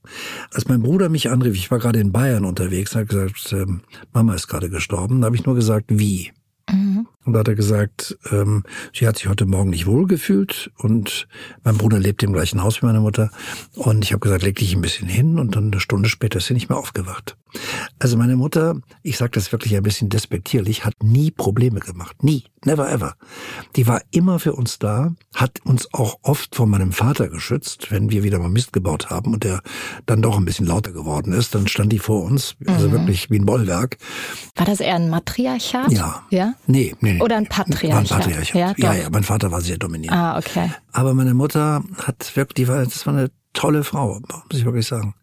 [0.52, 3.82] Als mein Bruder mich anrief, ich war gerade in Bayern unterwegs, hat gesagt, ähm,
[4.12, 6.32] Mama ist gerade gestorben, da habe ich nur gesagt, wie?
[6.70, 7.06] Mhm.
[7.30, 11.28] Und da hat er gesagt, ähm, sie hat sich heute Morgen nicht wohlgefühlt und
[11.62, 13.30] mein Bruder lebt im gleichen Haus wie meine Mutter.
[13.76, 16.46] Und ich habe gesagt, leg dich ein bisschen hin und dann eine Stunde später ist
[16.46, 17.36] sie nicht mehr aufgewacht.
[18.00, 22.24] Also meine Mutter, ich sage das wirklich ein bisschen despektierlich, hat nie Probleme gemacht.
[22.24, 22.44] Nie.
[22.64, 23.14] Never ever.
[23.76, 28.10] Die war immer für uns da, hat uns auch oft von meinem Vater geschützt, wenn
[28.10, 29.62] wir wieder mal Mist gebaut haben und der
[30.04, 32.92] dann doch ein bisschen lauter geworden ist, dann stand die vor uns, also mhm.
[32.92, 33.96] wirklich wie ein Bollwerk.
[34.56, 35.90] War das eher ein Matriarchat?
[35.90, 36.22] Ja.
[36.28, 36.52] Ja?
[36.66, 37.19] Nee, nee, nee.
[37.20, 38.10] Oder ein Patriarchat?
[38.10, 38.78] War ein Patriarchat.
[38.78, 40.18] Ja, ja, ja, mein Vater war sehr dominierend.
[40.18, 40.70] Ah, okay.
[40.92, 44.86] Aber meine Mutter hat wirklich, die war, das war eine tolle Frau, muss ich wirklich
[44.86, 45.14] sagen.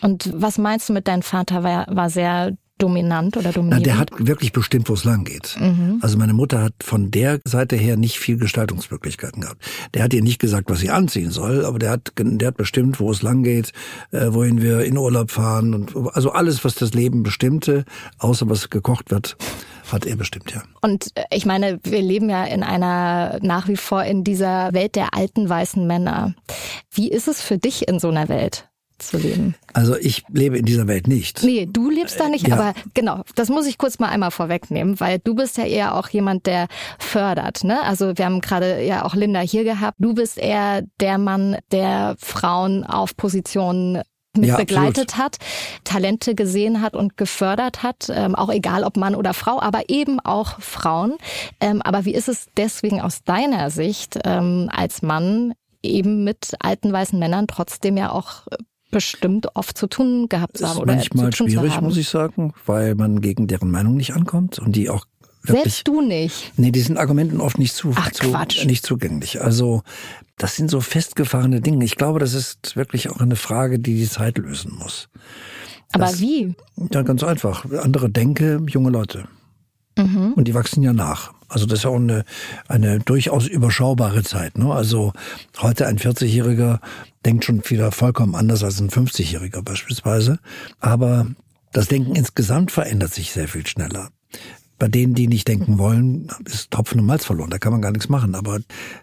[0.00, 1.62] Und was meinst du mit deinem Vater?
[1.62, 3.86] War, war sehr dominant oder dominierend?
[3.86, 5.56] Na, der hat wirklich bestimmt, wo es lang geht.
[5.60, 5.98] Mhm.
[6.02, 9.62] Also meine Mutter hat von der Seite her nicht viel Gestaltungsmöglichkeiten gehabt.
[9.94, 12.98] Der hat ihr nicht gesagt, was sie anziehen soll, aber der hat, der hat bestimmt,
[12.98, 13.72] wo es lang geht,
[14.10, 17.84] äh, wohin wir in Urlaub fahren und also alles, was das Leben bestimmte,
[18.18, 19.36] außer was gekocht wird.
[19.92, 20.62] Hat er bestimmt, ja.
[20.80, 24.96] Und äh, ich meine, wir leben ja in einer, nach wie vor in dieser Welt
[24.96, 26.34] der alten weißen Männer.
[26.90, 28.68] Wie ist es für dich in so einer Welt?
[29.02, 29.54] zu leben.
[29.72, 31.42] Also ich lebe in dieser Welt nicht.
[31.42, 32.56] Nee, du lebst da nicht, ja.
[32.56, 36.08] aber genau, das muss ich kurz mal einmal vorwegnehmen, weil du bist ja eher auch
[36.08, 36.68] jemand, der
[36.98, 37.64] fördert.
[37.64, 37.82] Ne?
[37.82, 39.96] Also wir haben gerade ja auch Linda hier gehabt.
[39.98, 44.02] Du bist eher der Mann, der Frauen auf Positionen
[44.36, 45.24] mit ja, begleitet absolut.
[45.24, 45.38] hat,
[45.84, 50.20] Talente gesehen hat und gefördert hat, ähm, auch egal ob Mann oder Frau, aber eben
[50.20, 51.16] auch Frauen.
[51.60, 55.52] Ähm, aber wie ist es deswegen aus deiner Sicht ähm, als Mann
[55.82, 58.46] eben mit alten weißen Männern trotzdem ja auch
[58.90, 60.76] bestimmt oft zu tun gehabt zu haben.
[60.76, 64.76] Ist oder manchmal schwierig, muss ich sagen, weil man gegen deren Meinung nicht ankommt und
[64.76, 65.06] die auch
[65.42, 66.52] wirklich, Selbst du nicht?
[66.56, 68.26] Nee, diesen Argumenten oft nicht, zu, Ach, zu,
[68.66, 69.40] nicht zugänglich.
[69.40, 69.82] Also
[70.38, 71.84] das sind so festgefahrene Dinge.
[71.84, 75.08] Ich glaube, das ist wirklich auch eine Frage, die die Zeit lösen muss.
[75.92, 76.54] Aber das, wie?
[76.92, 77.64] Ja, ganz einfach.
[77.82, 79.28] Andere Denke, junge Leute.
[79.96, 80.32] Mhm.
[80.34, 81.32] Und die wachsen ja nach.
[81.48, 82.24] Also das ist ja auch eine,
[82.66, 84.56] eine durchaus überschaubare Zeit.
[84.56, 84.72] Ne?
[84.72, 85.12] Also
[85.60, 86.80] heute ein 40-Jähriger
[87.26, 90.38] denkt schon wieder vollkommen anders als ein 50-Jähriger beispielsweise.
[90.80, 91.26] Aber
[91.72, 94.08] das Denken insgesamt verändert sich sehr viel schneller.
[94.82, 97.50] Bei denen, die nicht denken wollen, ist Tropfen und Malz verloren.
[97.50, 98.34] Da kann man gar nichts machen.
[98.34, 98.58] Aber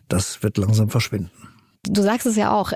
[0.09, 1.31] das wird langsam verschwinden.
[1.83, 2.73] Du sagst es ja auch,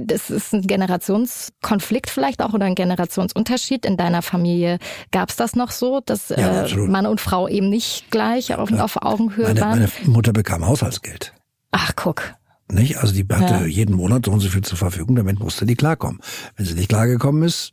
[0.00, 3.84] das ist ein Generationskonflikt vielleicht auch oder ein Generationsunterschied.
[3.84, 4.78] In deiner Familie
[5.10, 8.72] gab es das noch so, dass ja, äh, Mann und Frau eben nicht gleich auf,
[8.72, 9.78] auf Augenhöhe meine, waren?
[9.80, 11.34] Meine Mutter bekam Haushaltsgeld.
[11.72, 12.36] Ach, guck.
[12.72, 12.96] Nicht?
[12.96, 13.66] Also die hatte ja.
[13.66, 16.22] jeden Monat so und so viel zur Verfügung, damit musste die klarkommen.
[16.56, 17.72] Wenn sie nicht klargekommen ist,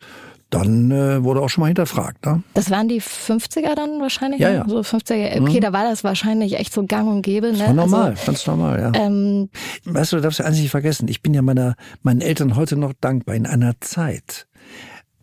[0.53, 2.25] dann äh, wurde auch schon mal hinterfragt.
[2.25, 2.43] Ne?
[2.53, 4.39] Das waren die 50er dann wahrscheinlich?
[4.39, 4.55] Ja, ne?
[4.57, 4.65] ja.
[4.67, 5.41] So 50er.
[5.41, 5.61] Okay, Mhm.
[5.61, 7.47] da war das wahrscheinlich echt so gang und gäbe.
[7.47, 7.57] Ne?
[7.57, 8.91] Das war normal, Also, ganz normal, ja.
[9.05, 9.49] ähm,
[9.85, 11.07] Weißt du, du darfst ja eins nicht vergessen.
[11.07, 14.47] Ich bin ja meiner, meinen Eltern heute noch dankbar in einer Zeit.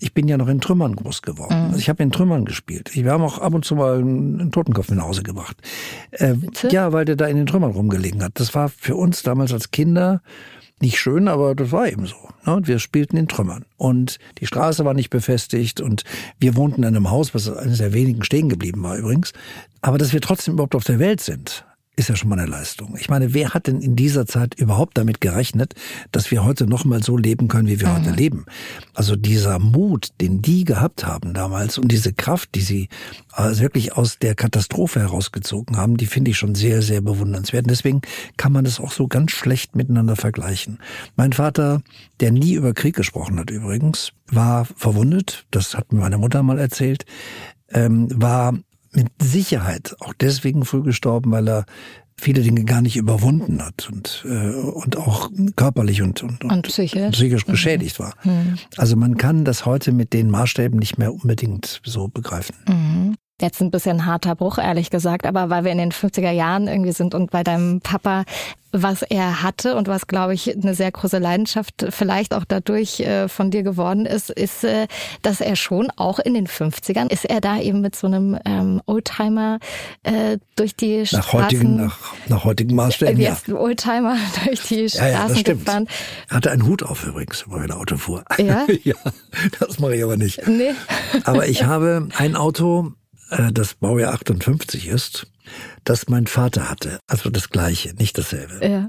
[0.03, 1.55] Ich bin ja noch in Trümmern groß geworden.
[1.59, 1.65] Mhm.
[1.67, 2.91] Also ich habe in Trümmern gespielt.
[2.95, 5.59] Wir haben auch ab und zu mal einen Totenkopf nach Hause gebracht.
[6.11, 6.35] Äh,
[6.71, 8.33] ja, weil der da in den Trümmern rumgelegen hat.
[8.35, 10.23] Das war für uns damals als Kinder
[10.81, 12.17] nicht schön, aber das war eben so.
[12.47, 12.61] Ne?
[12.65, 13.65] Wir spielten in Trümmern.
[13.77, 16.05] Und die Straße war nicht befestigt und
[16.39, 19.33] wir wohnten in einem Haus, was eines der wenigen stehen geblieben war übrigens.
[19.83, 21.65] Aber dass wir trotzdem überhaupt auf der Welt sind,
[22.01, 22.97] ist ja schon mal eine Leistung.
[22.99, 25.75] Ich meine, wer hat denn in dieser Zeit überhaupt damit gerechnet,
[26.13, 28.47] dass wir heute noch mal so leben können, wie wir heute leben?
[28.95, 32.89] Also dieser Mut, den die gehabt haben damals und diese Kraft, die sie
[33.37, 37.65] äh, wirklich aus der Katastrophe herausgezogen haben, die finde ich schon sehr, sehr bewundernswert.
[37.65, 38.01] Und deswegen
[38.39, 40.79] kann man das auch so ganz schlecht miteinander vergleichen.
[41.17, 41.83] Mein Vater,
[42.21, 45.45] der nie über Krieg gesprochen hat übrigens, war verwundet.
[45.51, 47.05] Das hat mir meine Mutter mal erzählt.
[47.69, 48.55] Ähm, war
[48.93, 51.65] mit Sicherheit auch deswegen früh gestorben, weil er
[52.17, 57.13] viele Dinge gar nicht überwunden hat und, äh, und auch körperlich und, und, Und psychisch.
[57.13, 58.15] psychisch geschädigt war.
[58.25, 58.59] Mhm.
[58.77, 62.57] Also man kann das heute mit den Maßstäben nicht mehr unbedingt so begreifen.
[62.69, 63.17] Mhm.
[63.41, 66.93] Jetzt ein bisschen harter Bruch, ehrlich gesagt, aber weil wir in den 50er Jahren irgendwie
[66.93, 68.25] sind und bei deinem Papa,
[68.73, 73.29] was er hatte und was, glaube ich, eine sehr große Leidenschaft vielleicht auch dadurch äh,
[73.29, 74.87] von dir geworden ist, ist, äh,
[75.23, 78.81] dass er schon auch in den 50ern, ist er da eben mit so einem ähm,
[78.87, 79.59] Oldtimer
[80.05, 81.33] äh, durch die Nach Straßen...
[81.43, 83.37] heutigen, nach, nach heutigen Maßstäben, Wie ja.
[83.53, 85.65] Oldtimer durch die Ja, ja, das Straßen stimmt.
[85.67, 85.89] gefahren.
[86.29, 88.25] Er hatte einen Hut auf übrigens, wo er ein Auto fuhr.
[88.39, 88.67] Ja?
[88.85, 88.95] ja,
[89.59, 90.47] das mache ich aber nicht.
[90.47, 90.73] Nee.
[91.25, 93.00] Aber ich habe ein Auto, äh,
[93.53, 95.27] das Baujahr 58 ist,
[95.85, 96.99] das mein Vater hatte.
[97.09, 98.67] Also das gleiche, nicht dasselbe.
[98.67, 98.87] Ja.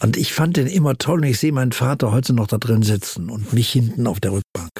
[0.00, 2.82] Und ich fand den immer toll und ich sehe meinen Vater heute noch da drin
[2.82, 4.70] sitzen und mich hinten auf der Rückbank.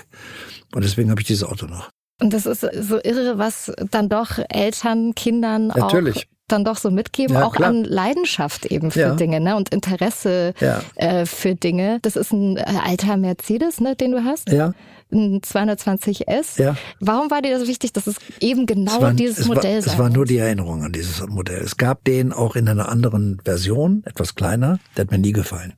[0.75, 1.91] Und deswegen habe ich dieses Auto noch.
[2.21, 6.17] Und das ist so irre, was dann doch Eltern, Kindern Natürlich.
[6.17, 7.69] auch dann doch so mitgeben, Ja, auch klar.
[7.69, 9.15] an Leidenschaft eben für Ja.
[9.15, 9.55] Dinge ne?
[9.55, 10.81] und Interesse Ja.
[10.97, 11.99] äh, für Dinge.
[12.03, 14.51] Das ist ein äh, alter Mercedes, ne, den du hast.
[14.51, 14.73] Ja.
[15.11, 16.61] Ein 220S.
[16.61, 16.77] Ja.
[17.01, 19.83] Warum war dir das wichtig, dass es eben genau Es war, dieses es Modell war,
[19.83, 21.63] sein Es war nur die Erinnerung an dieses Modell.
[21.63, 24.79] Es gab den auch in einer anderen Version, etwas kleiner.
[24.97, 25.75] Der hat mir nie gefallen.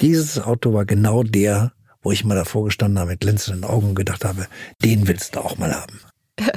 [0.00, 3.94] Dieses Auto war genau der, wo ich mal davor gestanden habe mit glänzenden Augen und
[3.94, 4.46] gedacht habe,
[4.84, 6.00] den willst du auch mal haben.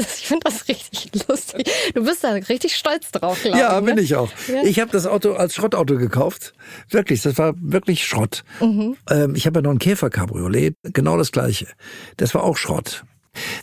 [0.20, 1.70] Ich finde das richtig lustig.
[1.94, 3.84] Du bist da richtig stolz drauf, glaube Ja, ich.
[3.84, 4.00] bin ne?
[4.00, 4.30] ich auch.
[4.48, 4.62] Ja.
[4.62, 6.52] Ich habe das Auto als Schrottauto gekauft.
[6.90, 8.44] Wirklich, das war wirklich Schrott.
[8.60, 8.96] Mhm.
[9.10, 11.66] Ähm, ich habe ja noch ein Käfer-Cabriolet, genau das gleiche.
[12.16, 13.04] Das war auch Schrott.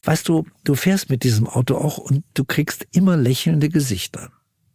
[0.03, 4.31] Weißt du, du fährst mit diesem Auto auch und du kriegst immer lächelnde Gesichter.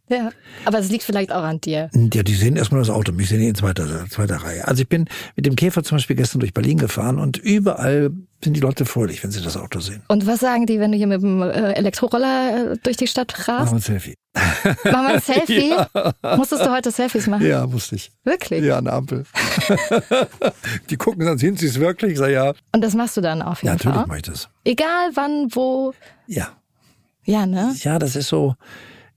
[0.09, 0.31] Ja.
[0.65, 1.89] Aber es liegt vielleicht auch an dir.
[2.13, 4.67] Ja, die sehen erstmal das Auto, mich sehen die in zweiter, zweiter Reihe.
[4.67, 8.11] Also ich bin mit dem Käfer zum Beispiel gestern durch Berlin gefahren und überall
[8.43, 10.03] sind die Leute fröhlich, wenn sie das Auto sehen.
[10.09, 13.33] Und was sagen die, wenn du hier mit dem äh, Elektroroller äh, durch die Stadt
[13.47, 13.71] Machen rast?
[13.71, 14.15] wir ein Selfie.
[14.35, 15.73] Machen wir ein Selfie?
[16.23, 16.35] Ja.
[16.37, 17.45] Musstest du heute Selfies machen?
[17.45, 18.11] Ja, musste ich.
[18.25, 18.63] Wirklich?
[18.63, 19.23] Ja, eine Ampel.
[20.89, 22.13] die gucken dann, sind sie es wirklich?
[22.13, 22.53] Ich sage ja.
[22.73, 24.07] Und das machst du dann auf Ja, jeden natürlich Fall?
[24.07, 24.49] mache ich das.
[24.65, 25.93] Egal wann, wo.
[26.27, 26.49] Ja.
[27.25, 27.73] Ja, ne?
[27.79, 28.55] Ja, das ist so,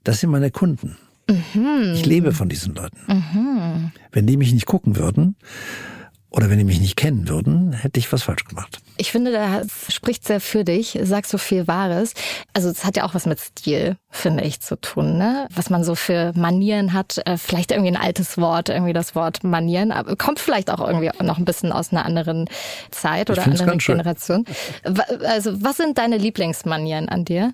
[0.07, 0.97] das sind meine Kunden.
[1.29, 1.91] Mhm.
[1.93, 2.97] Ich lebe von diesen Leuten.
[3.07, 3.91] Mhm.
[4.11, 5.35] Wenn die mich nicht gucken würden
[6.29, 8.79] oder wenn die mich nicht kennen würden, hätte ich was falsch gemacht.
[8.95, 12.13] Ich finde, da spricht sehr für dich, sagst so viel Wahres.
[12.53, 15.47] Also es hat ja auch was mit Stil, finde ich, zu tun, ne?
[15.53, 19.43] Was man so für Manieren hat, äh, vielleicht irgendwie ein altes Wort, irgendwie das Wort
[19.43, 22.49] Manieren, aber kommt vielleicht auch irgendwie noch ein bisschen aus einer anderen
[22.91, 23.77] Zeit oder anderen.
[23.77, 24.45] Generation.
[25.25, 27.53] Also was sind deine Lieblingsmanieren an dir?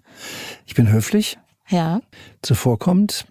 [0.67, 1.37] Ich bin höflich,
[1.69, 2.01] Ja.
[2.41, 3.25] zuvorkommend.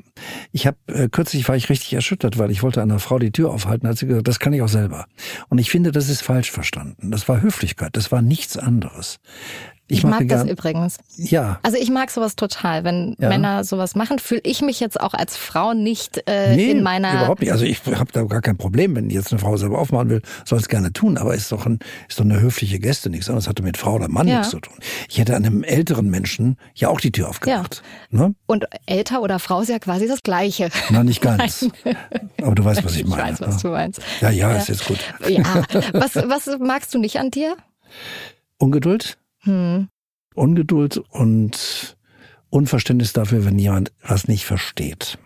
[0.52, 3.50] Ich habe äh, kürzlich war ich richtig erschüttert, weil ich wollte einer Frau die Tür
[3.50, 5.06] aufhalten, hat sie gesagt, das kann ich auch selber.
[5.48, 7.10] Und ich finde, das ist falsch verstanden.
[7.10, 9.18] Das war Höflichkeit, das war nichts anderes.
[9.92, 10.98] Ich, mache mag das übrigens.
[11.16, 12.84] Ja, Also ich mag sowas total.
[12.84, 13.28] Wenn Ja.
[13.28, 17.12] Männer sowas machen, fühle ich mich jetzt auch als Frau nicht äh, nee, in meiner
[17.12, 17.52] überhaupt nicht.
[17.52, 20.58] Also ich habe da gar kein Problem, wenn jetzt eine Frau selber aufmachen will, soll
[20.58, 21.18] es gerne tun.
[21.18, 21.78] Aber ist doch, ein,
[22.08, 24.38] ist doch eine höfliche Geste, nichts anderes hatte mit Frau oder Mann Ja.
[24.38, 24.74] nichts zu tun.
[25.08, 27.82] Ich hätte einem älteren Menschen ja auch die Tür aufgemacht.
[28.10, 28.34] Ne?
[28.46, 30.70] Und älter oder Frau ist ja quasi das Gleiche.
[30.90, 31.68] Na, nicht ganz.
[32.42, 33.32] Aber du weißt, was ich meine.
[33.32, 33.60] Ich weiß, was ne?
[33.62, 34.00] du meinst.
[34.20, 34.98] Ja, ja, ist jetzt gut.
[35.28, 35.42] Ja.
[35.92, 37.56] Was, was magst du nicht an dir?
[38.58, 39.88] Ungeduld, Hm.
[40.34, 41.96] Ungeduld und
[42.50, 45.18] Unverständnis dafür, wenn jemand was nicht versteht.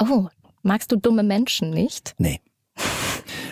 [0.00, 0.28] Oh,
[0.62, 2.14] magst du dumme Menschen nicht?
[2.18, 2.40] Nee.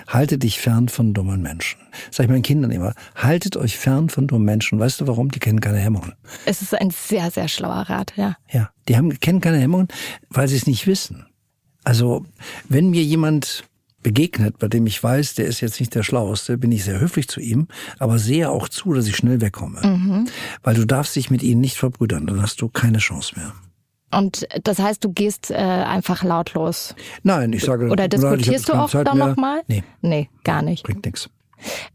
[0.07, 1.81] Halte dich fern von dummen Menschen.
[2.11, 4.79] Sag ich meinen Kindern immer, haltet euch fern von dummen Menschen.
[4.79, 5.31] Weißt du warum?
[5.31, 6.13] Die kennen keine Hemmungen.
[6.45, 8.37] Es ist ein sehr, sehr schlauer Rat, ja.
[8.51, 9.89] Ja, die haben, kennen keine Hemmungen,
[10.29, 11.27] weil sie es nicht wissen.
[11.83, 12.25] Also,
[12.69, 13.65] wenn mir jemand
[14.05, 17.27] begegnet, bei dem ich weiß, der ist jetzt nicht der Schlaueste, bin ich sehr höflich
[17.27, 17.67] zu ihm,
[17.99, 19.81] aber sehe auch zu, dass ich schnell wegkomme.
[19.85, 20.29] Mhm.
[20.63, 23.53] Weil du darfst dich mit ihnen nicht verbrüdern, dann hast du keine Chance mehr.
[24.13, 26.95] Und das heißt, du gehst äh, einfach lautlos.
[27.25, 29.63] Nein, ich sage Oder diskutierst du auch Zeit da nochmal?
[29.67, 30.85] Nee, Nee, gar nicht.
[30.85, 31.29] bringt nichts.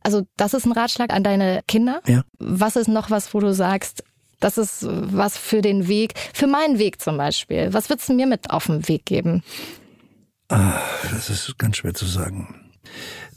[0.01, 2.01] Also das ist ein Ratschlag an deine Kinder.
[2.07, 2.23] Ja.
[2.39, 4.03] Was ist noch was, wo du sagst,
[4.39, 7.73] das ist was für den Weg, für meinen Weg zum Beispiel.
[7.73, 9.43] Was würdest du mir mit auf den Weg geben?
[10.49, 10.81] Ah,
[11.11, 12.55] das ist ganz schwer zu sagen.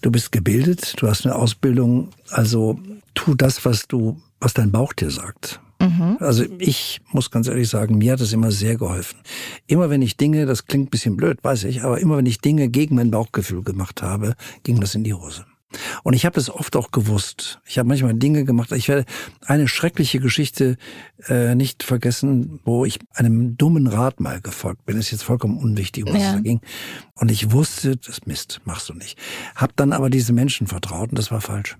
[0.00, 2.78] Du bist gebildet, du hast eine Ausbildung, also
[3.14, 5.60] tu das, was du, was dein Bauch dir sagt.
[5.80, 6.16] Mhm.
[6.20, 9.18] Also ich muss ganz ehrlich sagen, mir hat es immer sehr geholfen.
[9.66, 12.40] Immer wenn ich Dinge, das klingt ein bisschen blöd, weiß ich, aber immer wenn ich
[12.40, 15.44] Dinge gegen mein Bauchgefühl gemacht habe, ging das in die Hose.
[16.02, 17.60] Und ich habe es oft auch gewusst.
[17.66, 18.72] Ich habe manchmal Dinge gemacht.
[18.72, 19.04] Ich werde
[19.44, 20.76] eine schreckliche Geschichte
[21.28, 24.96] äh, nicht vergessen, wo ich einem dummen Rat mal gefolgt bin.
[24.98, 26.28] Ist jetzt vollkommen unwichtig, um was Ja.
[26.28, 26.60] es da ging.
[27.14, 29.18] Und ich wusste, das Mist, machst du nicht.
[29.54, 31.76] Hab dann aber diese Menschen vertraut und das war falsch.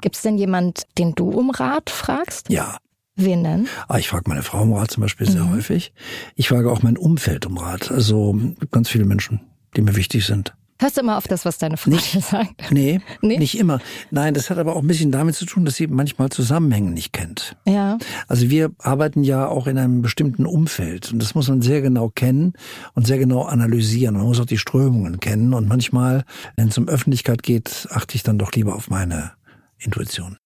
[0.00, 2.50] Gibt es denn jemand, den du um Rat fragst?
[2.50, 2.78] Ja.
[3.20, 3.66] Wen denn?
[3.88, 5.50] Ah, ich frage meine Frau um Rat zum Beispiel sehr Mhm.
[5.54, 5.92] häufig.
[6.36, 7.90] Ich frage auch mein Umfeld um Rat.
[7.90, 8.38] Also
[8.70, 9.40] ganz viele Menschen,
[9.76, 10.54] die mir wichtig sind.
[10.80, 12.70] Hörst du immer auf das, was deine Frau dir sagt?
[12.70, 13.38] Nee, Nee?
[13.38, 13.80] nicht immer.
[14.12, 17.12] Nein, das hat aber auch ein bisschen damit zu tun, dass sie manchmal Zusammenhänge nicht
[17.12, 17.56] kennt.
[17.66, 17.98] Ja.
[18.28, 22.10] Also wir arbeiten ja auch in einem bestimmten Umfeld und das muss man sehr genau
[22.10, 22.52] kennen
[22.94, 24.14] und sehr genau analysieren.
[24.14, 26.24] Man muss auch die Strömungen kennen und manchmal,
[26.56, 29.32] wenn es um Öffentlichkeit geht, achte ich dann doch lieber auf meine
[29.78, 30.36] Intuition.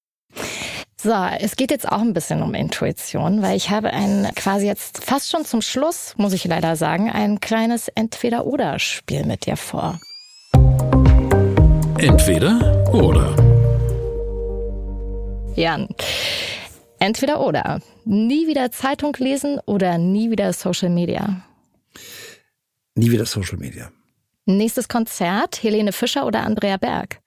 [0.99, 5.05] So, es geht jetzt auch ein bisschen um Intuition, weil ich habe ein quasi jetzt
[5.05, 9.99] fast schon zum Schluss, muss ich leider sagen, ein kleines Entweder-Oder-Spiel mit dir vor.
[12.03, 12.59] Entweder
[12.93, 13.37] oder.
[15.55, 15.89] Jan,
[16.99, 17.81] entweder oder.
[18.05, 21.45] Nie wieder Zeitung lesen oder nie wieder Social Media.
[22.97, 23.93] Nie wieder Social Media.
[24.47, 27.21] Nächstes Konzert, Helene Fischer oder Andrea Berg.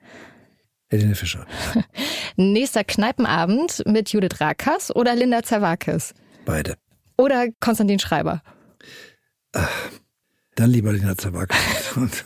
[0.89, 1.45] Helene Fischer.
[2.35, 6.13] Nächster Kneipenabend mit Judith Rakas oder Linda Zerwakis.
[6.45, 6.75] Beide.
[7.17, 8.41] Oder Konstantin Schreiber.
[10.55, 11.13] Dann lieber Lina.
[11.95, 12.25] Und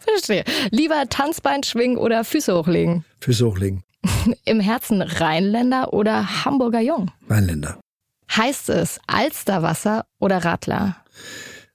[0.00, 0.44] Verstehe.
[0.70, 3.04] Lieber Tanzbein schwingen oder Füße hochlegen.
[3.20, 3.84] Füße hochlegen.
[4.44, 7.10] Im Herzen Rheinländer oder Hamburger Jung.
[7.28, 7.78] Rheinländer.
[8.36, 10.96] Heißt es Alsterwasser oder Radler?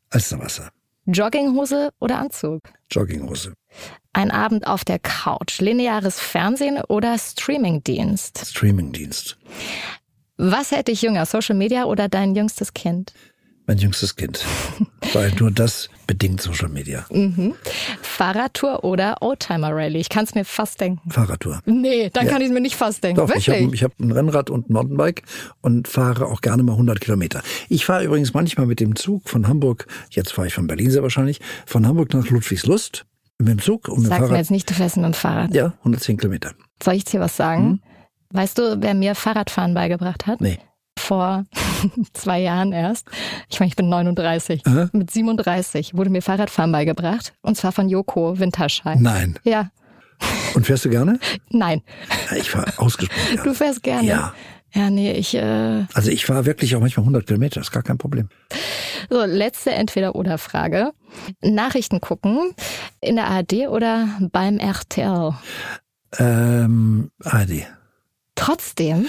[0.10, 0.72] Alsterwasser.
[1.06, 2.62] Jogginghose oder Anzug?
[2.92, 3.54] Jogginghose.
[4.14, 8.46] Ein Abend auf der Couch, lineares Fernsehen oder Streamingdienst?
[8.46, 9.38] Streamingdienst.
[10.38, 13.14] Was hätte ich jünger, Social Media oder dein jüngstes Kind?
[13.70, 14.44] Mein jüngstes Kind.
[15.14, 17.06] Weil nur das bedingt Social Media.
[17.12, 17.54] Mhm.
[18.02, 20.00] Fahrradtour oder Oldtimer Rally?
[20.00, 21.08] Ich kann es mir fast denken.
[21.12, 21.60] Fahrradtour.
[21.68, 22.32] Nee, dann Ja.
[22.32, 23.18] kann ich es mir nicht fast denken.
[23.18, 23.64] Doch, ich Wirklich?
[23.66, 25.22] habe ich hab ein Rennrad und ein Mountainbike
[25.62, 27.44] und fahre auch gerne mal 100 Kilometer.
[27.70, 31.04] Ich fahre übrigens manchmal mit dem Zug von Hamburg, jetzt fahre ich von Berlin sehr
[31.04, 33.06] wahrscheinlich, von Hamburg nach Ludwigslust
[33.38, 34.40] mit dem Zug und mit dem Sag mir Fahrrad.
[34.40, 35.54] jetzt nicht, du fährst mit dem Fahrrad.
[35.54, 36.54] Ja, 110 Kilometer.
[36.82, 37.84] Soll ich dir was sagen?
[38.32, 40.42] Weißt du, wer mir Fahrradfahren beigebracht hat?
[40.42, 40.58] Nee.
[41.00, 41.46] Vor
[42.14, 43.08] zwei Jahren erst.
[43.50, 44.66] Ich meine, ich bin 39.
[44.68, 44.90] Aha.
[44.92, 47.34] Mit 37 wurde mir Fahrradfahren beigebracht.
[47.42, 49.00] Und zwar von Joko Winterscheid.
[49.00, 49.40] Nein.
[49.44, 49.72] Ja,
[50.56, 51.20] Und fährst du gerne?
[51.50, 51.82] nein.
[52.38, 53.44] Ich fahre ausgesprochen gerne.
[53.44, 54.08] Du fährst gerne.
[54.08, 54.34] Ja.
[54.72, 55.34] Ja, nee, ich.
[55.34, 58.30] Äh, Also ich fahre wirklich auch manchmal 100 Kilometer, ist gar kein Problem.
[59.10, 60.92] so, letzte Entweder-Oder-Frage.
[61.42, 62.52] Nachrichten gucken
[63.02, 65.34] in der ARD oder beim RTL?
[66.20, 67.66] Ähm, ARD.
[68.40, 69.06] Trotzdem,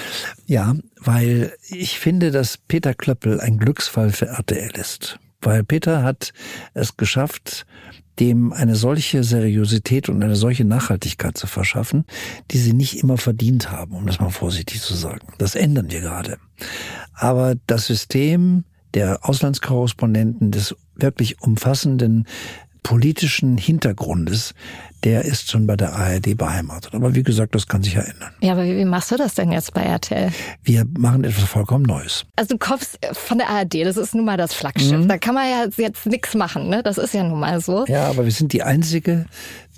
[0.47, 5.19] Ja, weil ich finde, dass Peter Klöppel ein Glücksfall für RTL ist.
[5.41, 6.33] Weil Peter hat
[6.75, 7.67] es geschafft,
[8.19, 12.05] dem eine solche Seriosität und eine solche Nachhaltigkeit zu verschaffen,
[12.51, 15.27] die sie nicht immer verdient haben, um das mal vorsichtig zu sagen.
[15.39, 16.37] Das ändern wir gerade.
[17.15, 18.65] Aber das System
[18.95, 22.27] der Auslandskorrespondenten, des wirklich umfassenden
[22.83, 24.55] politischen Hintergrundes,
[25.05, 26.95] der ist schon bei der ARD beheimatet.
[26.95, 28.33] Aber wie gesagt, das kann sich ja ändern.
[28.41, 30.31] ja, aber wie, machst du das denn jetzt bei RTL?
[30.63, 32.27] Wir machen etwas vollkommen Neues.
[32.37, 34.99] Also du kommst von der ARD, das ist nun mal das Flaggschiff.
[34.99, 35.09] Mhm.
[35.09, 36.83] Da kann man ja jetzt nichts machen, ne?
[36.83, 37.85] Das ist ja nun mal so.
[37.87, 39.27] Ja, aber wir sind die einzige,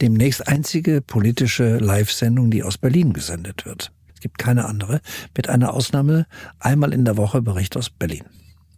[0.01, 3.93] demnächst einzige politische Live-Sendung, die aus Berlin gesendet wird.
[4.15, 5.01] Es gibt keine andere,
[5.37, 6.27] mit einer Ausnahme
[6.59, 8.25] einmal in der Woche Bericht aus Berlin.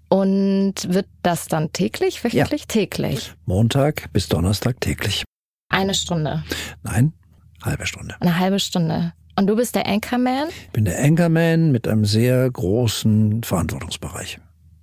[0.09, 2.67] Und wird das dann täglich, wöchentlich?
[2.67, 3.33] Täglich.
[3.47, 5.25] Montag bis Donnerstag täglich.
[5.75, 6.43] Eine Stunde,
[6.83, 7.13] Nein,
[7.63, 8.15] halbe Stunde.
[8.21, 9.13] eine halbe Stunde.
[9.37, 10.49] Und du bist der Anchorman?
[10.49, 14.39] Ich bin der Anchorman mit einem sehr großen Verantwortungsbereich.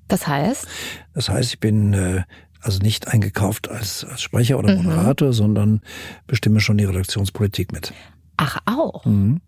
[0.10, 0.68] Das heißt?
[1.14, 2.24] Das heißt, ich bin äh,
[2.62, 4.84] also nicht eingekauft als, als Sprecher oder Mhm.
[4.84, 5.80] Moderator, sondern
[6.28, 7.94] bestimme schon die Redaktionspolitik mit.
[8.38, 9.06] Ach, auch.
[9.06, 9.40] Mhm.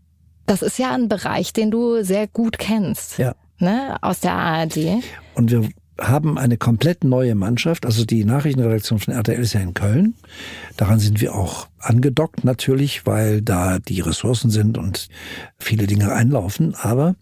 [0.45, 3.17] Das ist ja ein Bereich, den du sehr gut kennst.
[3.17, 3.35] Ja.
[3.59, 3.97] Ne?
[4.01, 4.77] Aus der ARD.
[5.35, 5.69] Und wir
[5.99, 7.85] haben eine komplett neue Mannschaft.
[7.85, 10.15] Also die Nachrichtenredaktion von RTL ist ja in Köln.
[10.77, 15.07] Daran sind wir auch angedockt natürlich, weil da die Ressourcen sind und
[15.59, 16.75] viele Dinge einlaufen.
[16.75, 17.15] Aber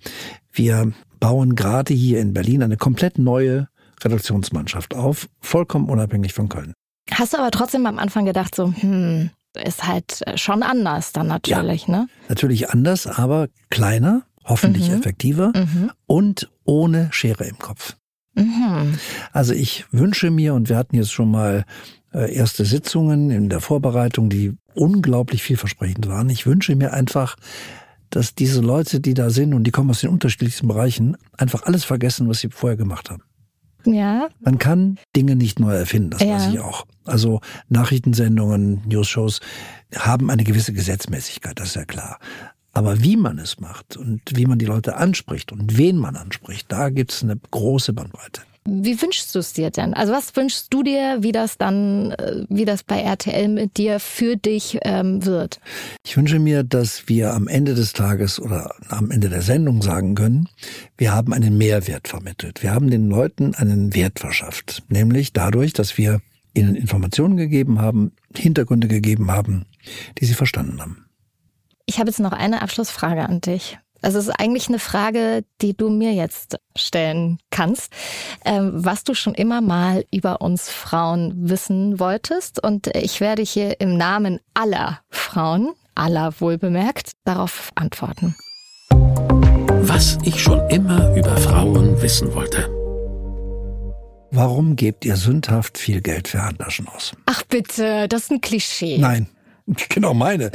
[0.54, 3.68] wir bauen gerade hier in Berlin eine komplett neue
[4.04, 6.74] Redaktionsmannschaft auf, vollkommen unabhängig von Köln.
[7.12, 9.30] Hast du aber trotzdem am Anfang gedacht, so, hm,
[9.64, 12.08] ist halt schon anders dann natürlich, ja, ne?
[12.30, 14.96] Natürlich anders, aber kleiner, hoffentlich Mhm.
[14.96, 15.92] effektiver Mhm.
[16.08, 17.96] und ohne Schere im Kopf.
[18.36, 18.98] Mhm.
[19.32, 21.66] Also ich wünsche mir, und wir hatten jetzt schon mal
[22.14, 26.30] äh, erste Sitzungen in der Vorbereitung, die unglaublich vielversprechend waren.
[26.30, 27.36] Ich wünsche mir einfach,
[28.10, 31.84] dass diese Leute, die da sind und die kommen aus den unterschiedlichsten Bereichen, einfach alles
[31.84, 33.24] vergessen, was sie vorher gemacht haben.
[33.86, 36.36] Ja, Man kann Dinge nicht neu erfinden, das Ja.
[36.36, 36.86] weiß ich auch.
[37.04, 39.40] Also Nachrichtensendungen, News-Shows
[39.96, 42.20] haben eine gewisse Gesetzmäßigkeit, das ist ja klar.
[42.74, 46.72] Aber wie man es macht und wie man die Leute anspricht und wen man anspricht,
[46.72, 48.42] da gibt es eine große Bandbreite.
[48.64, 49.96] Wie wünschst du es dir denn?
[49.96, 54.00] Also was wünschst du dir, wie das dann, äh, wie das bei RTL mit dir
[54.00, 55.60] für dich ähm, wird?
[56.06, 60.14] Ich wünsche mir, dass wir am Ende des Tages oder am Ende der Sendung sagen
[60.14, 60.48] können,
[60.96, 62.62] wir haben einen Mehrwert vermittelt.
[62.62, 64.84] Wir haben den Leuten einen Wert verschafft.
[64.90, 66.22] Nämlich dadurch, dass wir
[66.54, 69.66] ihnen Informationen gegeben haben, Hintergründe gegeben haben,
[70.20, 71.06] die sie verstanden haben.
[71.86, 73.78] Ich habe jetzt noch eine Abschlussfrage an dich.
[74.02, 77.94] Also es ist eigentlich eine Frage, die du mir jetzt stellen kannst,
[78.46, 82.64] ähm, was du schon immer mal über uns Frauen wissen wolltest.
[82.64, 88.36] Und ich werde hier im Namen aller Frauen, aller wohlbemerkt, darauf antworten.
[89.84, 92.70] Was ich schon immer über Frauen wissen wollte.
[94.32, 97.12] Warum gebt ihr sündhaft viel Geld für Handtaschen aus?
[97.26, 98.98] Ach bitte, das ist ein Klischee.
[98.98, 99.28] Nein.
[99.90, 100.52] Genau meine.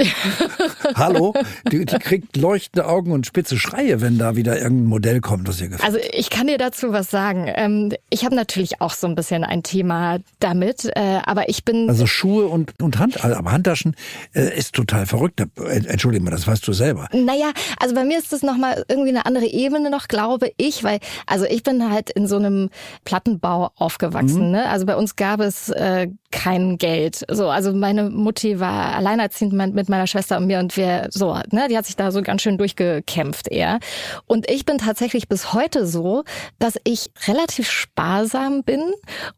[0.95, 1.35] Hallo,
[1.71, 5.61] die, die kriegt leuchtende Augen und spitze Schreie, wenn da wieder irgendein Modell kommt, das
[5.61, 5.85] ihr gefällt.
[5.87, 7.51] Also ich kann dir dazu was sagen.
[7.55, 11.89] Ähm, ich habe natürlich auch so ein bisschen ein Thema damit, äh, aber ich bin
[11.89, 13.95] Also Schuhe und, und Hand, aber Handtaschen
[14.35, 15.41] äh, ist total verrückt.
[15.41, 15.47] Äh,
[15.87, 17.09] Entschuldige mal, das weißt du selber.
[17.13, 20.99] Naja, also bei mir ist das nochmal irgendwie eine andere Ebene noch, glaube ich, weil,
[21.27, 22.71] also ich bin halt in so einem
[23.05, 24.51] Plattenbau aufgewachsen, Mhm.
[24.53, 24.69] ne?
[24.69, 27.25] Also bei uns gab es äh, kein Geld.
[27.31, 31.69] So, also meine Mutti war alleinerziehend mit meiner Schwester und mir und wir so, ne,
[31.69, 33.79] die hat sich da so ganz schön durchgekämpft eher.
[34.27, 36.25] Und ich bin tatsächlich bis heute so,
[36.59, 38.83] dass ich relativ sparsam bin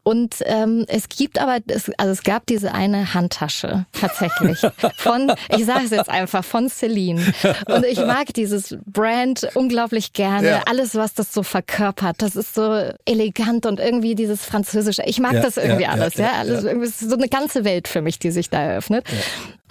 [0.03, 4.59] und ähm, es gibt aber, es, also es gab diese eine Handtasche tatsächlich
[4.97, 7.21] von, ich sage es jetzt einfach, von Celine.
[7.67, 10.49] Und ich mag dieses Brand unglaublich gerne.
[10.49, 10.63] Ja.
[10.67, 15.03] Alles, was das so verkörpert, das ist so elegant und irgendwie dieses Französische.
[15.05, 16.31] Ich mag Ja, das irgendwie ja, alles, ja.
[16.39, 19.05] alles, irgendwie ist so eine ganze Welt für mich, die sich da eröffnet.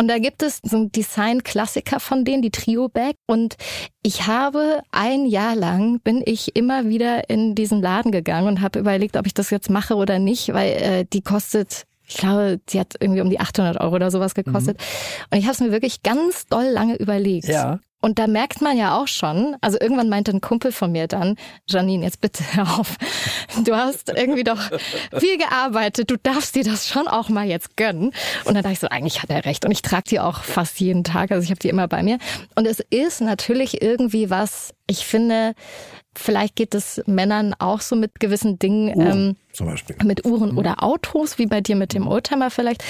[0.00, 3.16] Und da gibt es so einen Design-Klassiker von denen, die Trio-Bag.
[3.26, 3.56] Und
[4.02, 8.78] ich habe ein Jahr lang bin ich immer wieder in diesen Laden gegangen und habe
[8.78, 12.80] überlegt, ob ich das jetzt mache oder nicht, weil äh, die kostet ich glaube, die
[12.80, 14.80] hat irgendwie um die 800 Euro oder sowas gekostet.
[15.30, 17.48] Und ich habe es mir wirklich ganz doll lange überlegt.
[17.48, 17.80] Ja.
[18.00, 21.34] Und da merkt man ja auch schon, also irgendwann meinte ein Kumpel von mir dann,
[21.68, 22.96] Janine, jetzt bitte hör auf.
[23.64, 24.60] Du hast irgendwie doch
[25.18, 28.12] viel gearbeitet, du darfst dir das schon auch mal jetzt gönnen.
[28.44, 29.64] Und dann dachte ich so, eigentlich hat er recht.
[29.64, 32.18] Und ich trage die auch fast jeden Tag, also ich habe die immer bei mir.
[32.54, 35.54] Und es ist natürlich irgendwie was, ich finde,
[36.16, 38.94] vielleicht geht es Männern auch so mit gewissen Dingen.
[38.96, 39.96] Uhren ähm, zum Beispiel.
[40.04, 42.84] mit Uhren oder Autos, wie bei dir mit dem Oldtimer vielleicht.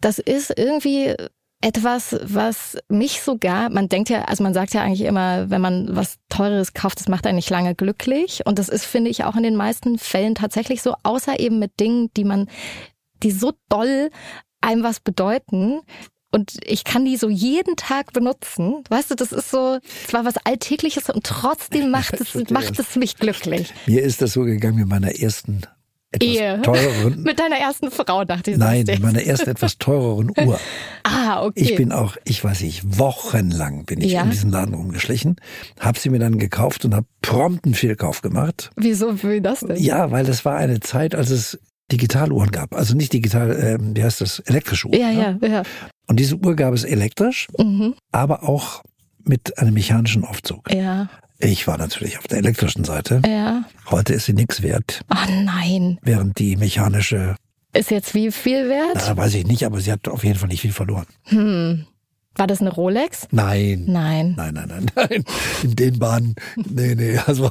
[0.00, 1.16] Das ist irgendwie
[1.64, 5.96] etwas, was mich sogar, man denkt ja, also man sagt ja eigentlich immer, wenn man
[5.96, 8.42] was Teures kauft, das macht einen nicht lange glücklich.
[8.44, 11.80] Und das ist, finde ich, auch in den meisten Fällen tatsächlich so, außer eben mit
[11.80, 12.50] Dingen, die man,
[13.22, 14.10] die so doll
[14.60, 15.80] einem was bedeuten.
[16.30, 18.84] Und ich kann die so jeden Tag benutzen.
[18.90, 23.16] Weißt du, das ist so zwar was Alltägliches und trotzdem macht es, macht es mich
[23.16, 23.72] glücklich.
[23.86, 25.62] Mir ist das so gegangen mit meiner ersten
[26.14, 26.60] etwas Ehe.
[26.62, 28.56] teureren, Mit deiner ersten Frau, dachte ich.
[28.56, 30.58] nein, mit meiner ersten etwas teureren Uhr.
[31.06, 31.60] Ah, okay.
[31.60, 34.22] Ich bin auch, ich weiß nicht, wochenlang bin ich Ja.
[34.22, 35.36] in diesen Laden rumgeschlichen,
[35.78, 38.70] habe sie mir dann gekauft und habe prompt einen Fehlkauf gemacht.
[38.76, 39.76] Wieso wie das denn?
[39.76, 41.58] Ja, weil das war eine Zeit, als es
[41.92, 42.74] Digitaluhren gab.
[42.74, 44.98] Also nicht digital, ähm, wie heißt das, elektrische Uhren.
[44.98, 45.38] Ja, ne?
[45.42, 45.62] ja, ja.
[46.06, 47.94] Und diese Uhr gab es elektrisch, Mhm.
[48.10, 48.82] aber auch
[49.26, 50.70] mit einem mechanischen Aufzug.
[50.72, 51.08] Ja,
[51.44, 53.20] Ich war natürlich auf der elektrischen Seite.
[53.26, 53.64] ja.
[53.90, 55.98] Heute ist sie nichts wert, Oh nein.
[56.02, 57.36] während die mechanische,
[57.74, 58.94] Ist jetzt wie viel wert?
[59.06, 61.06] na, weiß ich nicht, aber sie hat auf jeden Fall nicht viel verloren.
[61.24, 61.84] Hm.
[62.36, 63.28] War das eine Rolex?
[63.30, 63.84] Nein.
[63.86, 64.34] Nein.
[64.36, 65.24] Nein, nein, nein, nein.
[65.62, 66.34] In den Bahnen.
[66.56, 67.18] Nee, nee.
[67.26, 67.50] Also.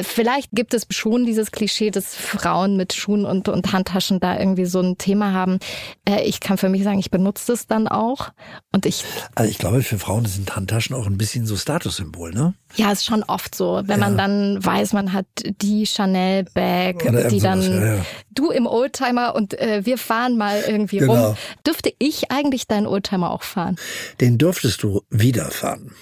[0.00, 4.66] Vielleicht gibt es schon dieses Klischee, dass Frauen mit Schuhen und, und Handtaschen da irgendwie
[4.66, 5.58] so ein Thema haben.
[6.06, 8.30] Äh, ich kann für mich sagen, ich benutze das dann auch.
[8.72, 9.04] Und ich.
[9.34, 12.54] Also ich glaube, für Frauen sind Handtaschen auch ein bisschen so Statussymbol, ne?
[12.74, 13.82] Ja, ist schon oft so.
[13.84, 14.06] Wenn ja.
[14.08, 18.04] man dann weiß, man hat die Chanel-Bag, die dann ja, ja.
[18.30, 21.28] du im Oldtimer und äh, wir fahren mal irgendwie genau.
[21.28, 21.36] rum.
[21.66, 23.76] Dürfte ich eigentlich deinen Oldtimer auch fahren?
[24.20, 25.92] Den durftest du wieder fahren.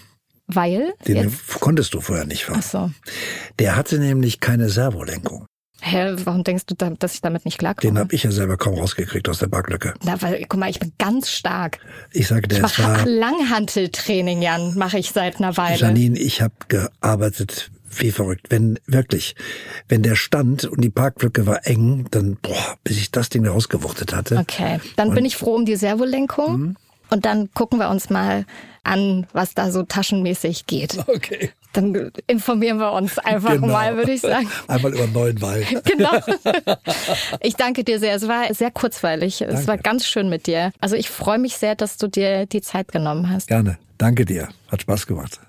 [0.46, 0.92] Weil?
[1.06, 1.60] Den jetzt?
[1.60, 2.60] konntest du vorher nicht fahren.
[2.62, 2.90] Ach so.
[3.58, 5.46] Der hatte nämlich keine Servolenkung.
[5.80, 7.92] Hä, warum denkst du, dass ich damit nicht klarkomme?
[7.92, 9.92] Den habe ich ja selber kaum rausgekriegt aus der Backlücke.
[10.02, 11.78] Na, weil, guck mal, ich bin ganz stark.
[12.10, 15.78] Ich sage dir, ich mach war Langhanteltraining, Jan, mache ich seit einer Weile.
[15.78, 18.46] Janine, ich habe gearbeitet wie verrückt.
[18.48, 19.34] Wenn wirklich,
[19.88, 24.14] wenn der stand und die Parklücke war eng, dann boah, bis ich das Ding rausgewuchtet
[24.14, 24.38] hatte.
[24.38, 26.76] Okay, dann und bin ich froh um die Servolenkung.
[27.14, 28.44] Und dann gucken wir uns mal
[28.82, 30.98] an, was da so taschenmäßig geht.
[31.06, 31.50] Okay.
[31.72, 33.68] Dann informieren wir uns einfach genau.
[33.68, 34.48] mal, würde ich sagen.
[34.66, 35.66] Einmal über neuen Wald.
[35.84, 36.10] Genau.
[37.40, 38.14] Ich danke dir sehr.
[38.14, 39.38] Es war sehr kurzweilig.
[39.38, 39.54] Danke.
[39.54, 40.72] Es war ganz schön mit dir.
[40.80, 43.46] Also ich freue mich sehr, dass du dir die Zeit genommen hast.
[43.46, 43.78] Gerne.
[43.96, 44.48] Danke dir.
[44.68, 45.40] Hat Spaß gemacht.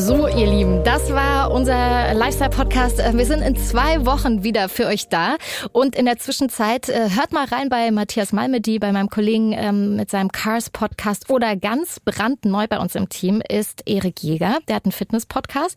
[0.00, 3.00] So, ihr Lieben, das war unser Lifestyle-Podcast.
[3.00, 5.36] Äh, wir sind in zwei Wochen wieder für euch da.
[5.72, 9.96] Und in der Zwischenzeit äh, hört mal rein bei Matthias Malmedy, bei meinem Kollegen ähm,
[9.96, 11.30] mit seinem Cars-Podcast.
[11.30, 14.58] Oder ganz brandneu bei uns im Team ist Erik Jäger.
[14.68, 15.76] Der hat einen Fitness-Podcast,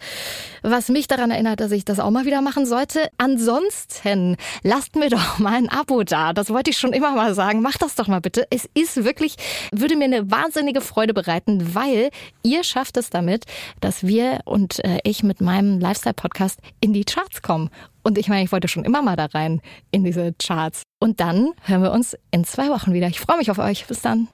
[0.61, 3.09] was mich daran erinnert, dass ich das auch mal wieder machen sollte.
[3.17, 6.33] Ansonsten lasst mir doch mal ein Abo da.
[6.33, 7.63] Das wollte ich schon immer mal sagen.
[7.63, 8.45] Macht das doch mal bitte.
[8.51, 9.37] Es ist wirklich,
[9.71, 12.11] würde mir eine wahnsinnige Freude bereiten, weil
[12.43, 13.45] ihr schafft es damit,
[13.79, 14.10] dass wir
[14.45, 17.69] und äh, ich mit meinem Lifestyle-Podcast in die Charts kommen.
[18.03, 20.83] Und ich meine, ich wollte schon immer mal da rein in diese Charts.
[20.99, 23.07] Und dann hören wir uns in zwei Wochen wieder.
[23.07, 23.85] Ich freue mich auf euch.
[23.85, 24.27] Bis dann.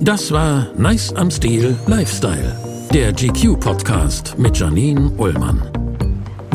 [0.00, 2.56] Das war Nice am Stil Lifestyle,
[2.92, 5.85] der GQ-Podcast mit Janine Ullmann.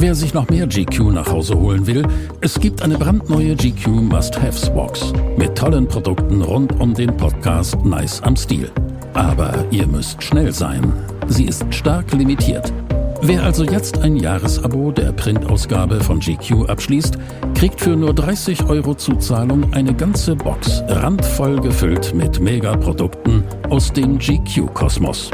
[0.02, 2.04] Wer sich noch mehr GQ nach Hause holen will,
[2.42, 8.36] es gibt eine brandneue GQ Must-Haves-Box mit tollen Produkten rund um den Podcast Nice am
[8.36, 8.72] Stil.
[9.14, 10.92] Aber ihr müsst schnell sein.
[11.28, 12.74] Sie ist stark limitiert.
[13.22, 17.20] Wer also jetzt ein Jahresabo der Printausgabe von GQ abschließt,
[17.54, 24.18] kriegt für nur 30 Euro Zuzahlung eine ganze Box randvoll gefüllt mit Megaprodukten aus dem
[24.18, 25.30] GQ-Kosmos.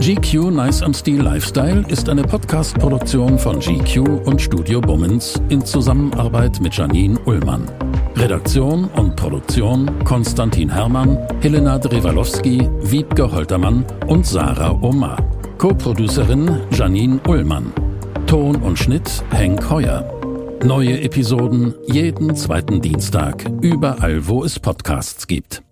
[0.00, 6.60] GQ Nice am Stil Lifestyle ist eine Podcast-Produktion von GQ und Studio Bummens in Zusammenarbeit
[6.60, 7.70] mit Janine Ullmann.
[8.16, 15.18] Redaktion und Produktion Konstantin Herrmann, Helena Drewalowski, Wiebke Holtermann und Sarah Omar.
[15.58, 17.72] Co-Producerin Janine Ullmann.
[18.26, 20.04] Ton und Schnitt Henk Heuer.
[20.64, 25.62] Neue Episoden jeden zweiten Dienstag, überall wo es Podcasts gibt.